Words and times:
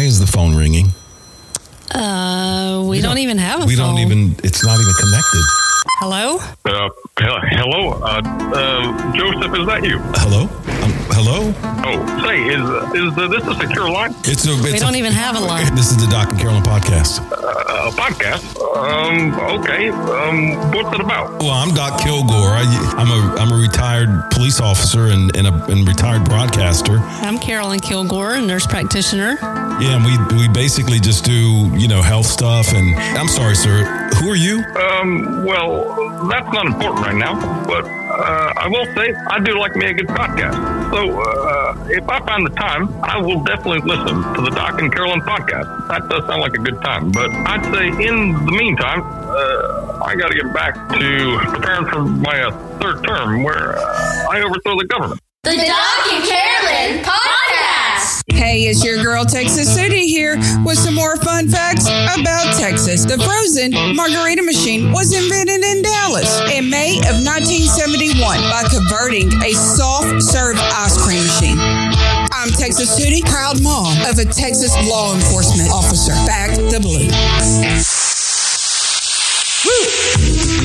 Why 0.00 0.06
is 0.06 0.18
the 0.18 0.26
phone 0.26 0.56
ringing? 0.56 0.86
Uh, 1.94 2.86
we, 2.88 3.02
don't, 3.02 3.18
even 3.18 3.36
have 3.36 3.58
a 3.58 3.62
phone. 3.64 3.68
We 3.68 3.76
phone. 3.76 3.96
don't 3.96 3.98
even. 3.98 4.34
It's 4.42 4.64
not 4.64 4.80
even 4.80 4.94
connected. 4.98 5.44
Hello? 5.98 6.38
Uh, 6.64 6.88
hello, 7.18 7.90
uh, 8.00 8.22
uh, 8.24 9.12
Joseph, 9.12 9.58
is 9.60 9.66
that 9.66 9.84
you? 9.84 9.98
Hello. 10.16 10.46
Hello. 11.12 11.52
Oh, 11.84 12.22
say, 12.24 12.38
is 12.44 12.60
is 12.94 13.18
uh, 13.18 13.28
this 13.28 13.44
a 13.46 13.54
secure 13.60 13.90
line? 13.90 14.14
It's 14.24 14.46
a. 14.46 14.52
It's 14.52 14.72
We 14.72 14.78
don't 14.78 14.94
even 14.94 15.12
have 15.12 15.36
a 15.36 15.40
line. 15.40 15.74
This 15.74 15.90
is 15.90 15.96
the 15.96 16.10
Doc 16.10 16.30
and 16.30 16.38
Carolyn 16.38 16.62
podcast. 16.62 17.20
Uh, 17.32 17.88
a 17.88 17.92
podcast? 17.92 18.56
Um, 18.76 19.34
okay. 19.60 19.88
Um, 19.90 20.70
what's 20.70 20.94
it 20.94 21.00
about? 21.00 21.40
Well, 21.40 21.50
I'm 21.50 21.74
Doc 21.74 22.00
Kilgore. 22.00 22.50
I, 22.54 22.62
I'm 22.96 23.10
a 23.10 23.36
I'm 23.40 23.52
a 23.52 23.60
retired 23.60 24.30
police 24.30 24.60
officer 24.60 25.06
and 25.06 25.34
and 25.36 25.46
a 25.46 25.64
and 25.66 25.86
retired 25.86 26.24
broadcaster. 26.24 26.98
I'm 26.98 27.38
Carolyn 27.38 27.80
Kilgore, 27.80 28.34
a 28.34 28.40
nurse 28.40 28.66
practitioner. 28.66 29.36
Yeah, 29.80 29.96
and 29.96 30.04
we 30.04 30.16
we 30.36 30.48
basically 30.48 31.00
just 31.00 31.24
do 31.24 31.68
you 31.76 31.88
know 31.88 32.02
health 32.02 32.26
stuff. 32.26 32.72
And 32.72 32.94
I'm 33.18 33.28
sorry, 33.28 33.56
sir. 33.56 34.10
Who 34.20 34.30
are 34.30 34.36
you? 34.36 34.64
Um, 34.76 35.44
well, 35.44 36.28
that's 36.28 36.52
not 36.52 36.66
important 36.66 37.04
right 37.04 37.16
now, 37.16 37.64
but 37.66 37.99
uh, 38.22 38.52
I 38.56 38.68
will 38.68 38.86
say 38.94 39.14
I 39.28 39.40
do 39.40 39.58
like 39.58 39.76
me 39.76 39.86
a 39.86 39.94
good 39.94 40.08
podcast. 40.08 40.54
So 40.92 41.20
uh, 41.20 41.86
if 41.88 42.08
I 42.08 42.20
find 42.26 42.46
the 42.46 42.54
time, 42.54 42.88
I 43.02 43.20
will 43.20 43.42
definitely 43.44 43.80
listen 43.80 44.22
to 44.34 44.40
the 44.42 44.50
Doc 44.50 44.80
and 44.80 44.92
Carolyn 44.92 45.20
podcast. 45.20 45.88
That 45.88 46.08
does 46.08 46.26
sound 46.26 46.40
like 46.40 46.54
a 46.54 46.58
good 46.58 46.80
time. 46.82 47.10
But 47.10 47.30
I'd 47.30 47.64
say 47.72 47.88
in 47.88 48.32
the 48.46 48.52
meantime, 48.52 49.02
uh, 49.02 50.02
I 50.04 50.14
got 50.16 50.28
to 50.28 50.34
get 50.34 50.52
back 50.52 50.74
to 50.90 51.38
preparing 51.50 51.86
for 51.86 52.02
my 52.02 52.42
uh, 52.42 52.78
third 52.78 53.04
term 53.04 53.42
where 53.42 53.78
uh, 53.78 54.28
I 54.30 54.42
overthrow 54.42 54.76
the 54.78 54.86
government. 54.86 55.20
The 55.44 55.56
Doc 55.56 56.12
and 56.12 56.24
Carolyn 56.28 57.04
Podcast. 57.04 57.39
Hey, 58.28 58.62
it's 58.68 58.84
your 58.84 59.02
girl 59.02 59.24
Texas 59.24 59.72
City 59.72 60.06
here 60.06 60.36
with 60.64 60.78
some 60.78 60.94
more 60.94 61.16
fun 61.16 61.48
facts 61.48 61.86
about 61.86 62.56
Texas. 62.58 63.04
The 63.04 63.18
frozen 63.18 63.72
margarita 63.96 64.42
machine 64.42 64.92
was 64.92 65.12
invented 65.12 65.62
in 65.62 65.82
Dallas 65.82 66.40
in 66.52 66.68
May 66.68 66.98
of 67.08 67.24
1971 67.24 68.18
by 68.20 68.64
converting 68.68 69.32
a 69.42 69.52
soft 69.52 70.22
serve 70.22 70.56
ice 70.58 71.00
cream 71.02 71.22
machine. 71.22 71.56
I'm 72.32 72.50
Texas 72.50 72.94
City, 72.94 73.22
proud 73.22 73.62
mom 73.62 73.96
of 74.06 74.18
a 74.18 74.24
Texas 74.24 74.74
law 74.88 75.14
enforcement 75.14 75.70
officer. 75.70 76.12
Back 76.26 76.56
the 76.56 76.80
blue. 76.80 77.08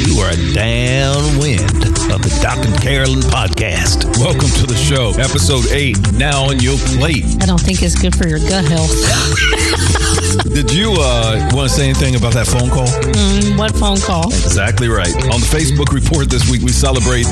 You 0.06 0.22
are 0.22 0.36
downwind 0.54 1.95
of 2.12 2.22
the 2.22 2.40
Doc 2.42 2.58
and 2.66 2.76
Carolyn 2.82 3.22
podcast. 3.22 4.06
Welcome 4.20 4.50
to 4.62 4.66
the 4.68 4.76
show, 4.76 5.12
episode 5.20 5.66
eight. 5.72 5.98
Now 6.14 6.50
on 6.50 6.60
your 6.60 6.78
plate. 6.98 7.26
I 7.42 7.46
don't 7.46 7.60
think 7.60 7.82
it's 7.82 8.00
good 8.00 8.16
for 8.16 8.28
your 8.28 8.40
gut 8.40 8.66
health. 8.66 8.92
Did 10.54 10.72
you 10.72 10.94
uh, 11.00 11.50
want 11.54 11.70
to 11.70 11.76
say 11.76 11.86
anything 11.86 12.16
about 12.16 12.34
that 12.34 12.48
phone 12.48 12.70
call? 12.70 12.88
Mm, 12.88 13.58
what 13.58 13.76
phone 13.76 14.00
call? 14.00 14.28
Exactly 14.28 14.88
right. 14.88 15.14
On 15.34 15.40
the 15.40 15.50
Facebook 15.50 15.92
report 15.94 16.30
this 16.30 16.50
week, 16.50 16.62
we 16.62 16.72
celebrate 16.72 17.26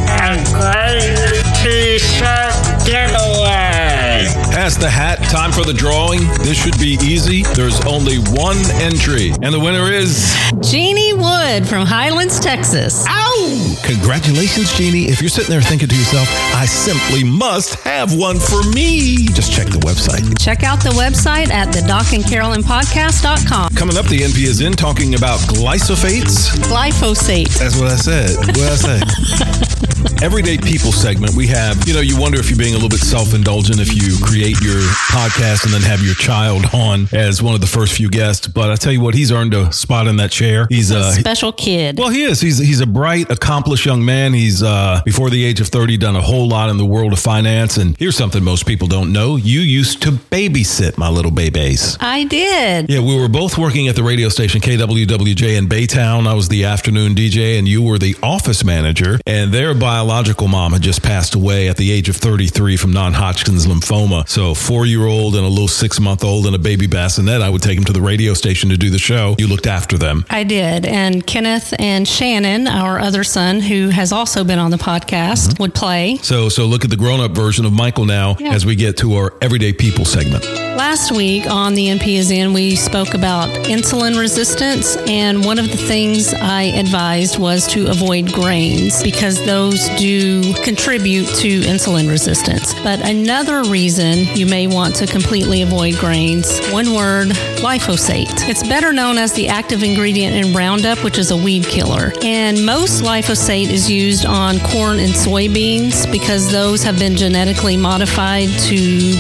Pass 4.53 4.77
the 4.77 4.89
hat. 4.89 5.17
Time 5.29 5.51
for 5.51 5.65
the 5.65 5.73
drawing. 5.73 6.21
This 6.45 6.61
should 6.61 6.77
be 6.79 6.97
easy. 7.01 7.43
There's 7.53 7.83
only 7.85 8.17
one 8.31 8.57
entry, 8.79 9.31
and 9.41 9.53
the 9.53 9.59
winner 9.59 9.91
is. 9.91 10.31
Jeannie 10.61 11.13
Wood 11.13 11.67
from 11.67 11.85
Highlands, 11.85 12.39
Texas. 12.39 13.03
Ow! 13.09 13.75
Congratulations, 13.83 14.62
Jeannie. 14.71 15.05
If 15.05 15.21
you're 15.21 15.29
sitting 15.29 15.49
there 15.49 15.61
thinking 15.61 15.87
to 15.89 15.95
yourself, 15.95 16.27
I 16.55 16.65
simply 16.65 17.23
must 17.23 17.75
have 17.81 18.15
one 18.15 18.39
for 18.39 18.63
me, 18.71 19.25
just 19.33 19.51
check 19.51 19.67
the 19.67 19.79
website. 19.79 20.23
Check 20.43 20.63
out 20.63 20.81
the 20.83 20.91
website 20.91 21.49
at 21.49 21.71
the 21.73 21.81
Doc 21.81 22.13
and 22.13 22.23
Carolyn 22.23 22.61
Podcast.com. 22.61 23.75
Coming 23.75 23.97
up, 23.97 24.05
the 24.07 24.19
NP 24.19 24.45
is 24.47 24.61
in 24.61 24.73
talking 24.73 25.15
about 25.15 25.39
glyphosates. 25.41 26.49
Glyphosate. 26.69 27.57
That's 27.59 27.77
what 27.79 27.89
I 27.89 27.95
said. 27.95 28.37
What 28.37 28.71
I 28.71 28.75
say? 28.75 29.01
Everyday 30.21 30.57
People 30.57 30.93
segment, 30.93 31.35
we 31.35 31.47
have, 31.47 31.85
you 31.85 31.93
know, 31.93 31.99
you 31.99 32.17
wonder 32.17 32.39
if 32.39 32.49
you're 32.49 32.57
being 32.57 32.73
a 32.73 32.77
little 32.77 32.89
bit 32.89 32.99
self 32.99 33.33
indulgent 33.33 33.79
if 33.81 33.93
you 33.93 34.15
create 34.23 34.59
your 34.61 34.79
podcast 35.11 35.65
and 35.65 35.73
then 35.73 35.81
have 35.81 36.01
your 36.01 36.15
child 36.15 36.63
on 36.73 37.07
as 37.11 37.41
one 37.43 37.53
of 37.55 37.59
the 37.61 37.67
first 37.67 37.93
few 37.97 38.09
guests. 38.09 38.47
But 38.47 38.69
I 38.71 38.75
tell 38.75 38.93
you 38.93 39.01
what, 39.01 39.15
he's 39.15 39.31
earned 39.33 39.53
a 39.53 39.71
spot 39.73 40.07
in 40.07 40.15
that 40.17 40.31
chair. 40.31 40.65
He's 40.69 40.91
a 40.91 41.11
Special 41.11 41.51
kid. 41.51 41.97
well, 41.99 42.09
he 42.09 42.23
is. 42.23 42.39
He's 42.39 42.57
he's 42.57 42.79
a 42.79 42.85
bright, 42.87 43.29
accomplished 43.31 43.85
young 43.85 44.03
man. 44.05 44.33
He's 44.33 44.52
uh, 44.61 45.01
before 45.05 45.29
the 45.29 45.43
age 45.43 45.61
of 45.61 45.69
thirty 45.69 45.97
done 45.97 46.15
a 46.15 46.21
whole 46.21 46.47
lot 46.47 46.69
in 46.69 46.77
the 46.77 46.85
world 46.85 47.13
of 47.13 47.19
finance. 47.19 47.77
And 47.77 47.97
here's 47.97 48.17
something 48.17 48.43
most 48.43 48.65
people 48.65 48.87
don't 48.87 49.11
know: 49.11 49.35
you 49.37 49.61
used 49.61 50.01
to 50.03 50.11
babysit 50.11 50.97
my 50.97 51.09
little 51.09 51.31
babies. 51.31 51.97
I 51.99 52.25
did. 52.25 52.89
Yeah, 52.89 52.99
we 52.99 53.19
were 53.19 53.29
both 53.29 53.57
working 53.57 53.87
at 53.87 53.95
the 53.95 54.03
radio 54.03 54.29
station 54.29 54.61
KWWJ 54.61 55.57
in 55.57 55.67
Baytown. 55.67 56.27
I 56.27 56.33
was 56.33 56.49
the 56.49 56.65
afternoon 56.65 57.15
DJ, 57.15 57.57
and 57.57 57.67
you 57.67 57.81
were 57.81 57.97
the 57.97 58.15
office 58.21 58.63
manager. 58.63 59.19
And 59.25 59.53
their 59.53 59.73
biological 59.73 60.47
mom 60.47 60.73
had 60.73 60.81
just 60.81 61.01
passed 61.01 61.35
away 61.35 61.69
at 61.69 61.77
the 61.77 61.91
age 61.91 62.09
of 62.09 62.17
33 62.17 62.77
from 62.77 62.91
non-Hodgkin's 62.91 63.65
lymphoma. 63.65 64.27
So, 64.27 64.53
four-year-old 64.53 65.35
and 65.35 65.45
a 65.45 65.49
little 65.49 65.67
six-month-old 65.67 66.45
and 66.45 66.55
a 66.55 66.59
baby 66.59 66.87
bassinet. 66.87 67.41
I 67.41 67.49
would 67.49 67.61
take 67.61 67.77
them 67.77 67.85
to 67.85 67.93
the 67.93 68.01
radio 68.01 68.33
station 68.33 68.69
to 68.69 68.77
do 68.77 68.89
the 68.89 68.99
show. 68.99 69.35
You 69.37 69.47
looked 69.47 69.67
after 69.67 69.97
them. 69.97 70.25
I 70.29 70.43
did. 70.43 70.85
And 70.85 71.25
Kenneth 71.25 71.73
and 71.79 72.07
Shannon, 72.07 72.67
our 72.67 72.99
other 72.99 73.23
son, 73.23 73.59
who 73.59 73.89
has 73.89 74.11
also 74.11 74.42
been 74.43 74.59
on 74.59 74.71
the 74.71 74.77
podcast, 74.77 75.49
mm-hmm. 75.49 75.63
would 75.63 75.73
play. 75.73 76.17
So, 76.21 76.49
so 76.49 76.65
look 76.65 76.83
at 76.83 76.89
the 76.89 76.97
grown-up 76.97 77.31
version 77.31 77.65
of 77.65 77.73
Mykel 77.73 78.05
now 78.07 78.35
Yeah. 78.39 78.53
as 78.53 78.65
we 78.65 78.75
get 78.75 78.97
to 78.97 79.15
our 79.15 79.33
everyday 79.41 79.73
people 79.73 80.05
segment. 80.05 80.43
Last 80.75 81.11
week 81.11 81.47
on 81.49 81.75
the 81.75 81.87
NP 81.87 82.15
is 82.15 82.31
in, 82.31 82.51
we 82.51 82.75
spoke 82.75 83.13
about 83.13 83.49
insulin 83.67 84.19
resistance, 84.19 84.97
and 85.07 85.45
one 85.45 85.59
of 85.59 85.69
the 85.69 85.77
things 85.77 86.33
I 86.33 86.63
advised 86.63 87.37
was 87.39 87.67
to 87.67 87.87
avoid 87.89 88.31
grains 88.33 89.01
because 89.03 89.43
those 89.45 89.87
do 89.97 90.53
contribute 90.63 91.27
to 91.27 91.61
insulin 91.61 92.09
resistance. 92.09 92.73
But 92.81 93.07
another 93.07 93.63
reason 93.63 94.25
you 94.35 94.45
may 94.47 94.67
want 94.67 94.95
to 94.95 95.05
completely 95.07 95.61
avoid 95.61 95.95
grains, 95.95 96.59
one 96.69 96.93
word, 96.93 97.29
glyphosate. 97.57 98.49
It's 98.49 98.67
better 98.67 98.91
known 98.93 99.17
as 99.17 99.33
the 99.33 99.47
active 99.47 99.83
ingredient 99.83 100.35
in 100.35 100.55
Roundup, 100.55 101.03
which 101.03 101.17
is 101.17 101.31
a 101.31 101.37
weed 101.37 101.65
killer. 101.65 102.11
And 102.23 102.65
most 102.65 103.03
glyphosate 103.03 103.69
is 103.69 103.89
used 103.89 104.25
on 104.33 104.59
corn 104.61 104.97
and 104.97 105.13
soybeans 105.13 106.11
because 106.11 106.51
those 106.51 106.81
have 106.81 106.97
been 106.97 107.15
genetically 107.15 107.77
modified 107.77 108.49
to 108.49 108.75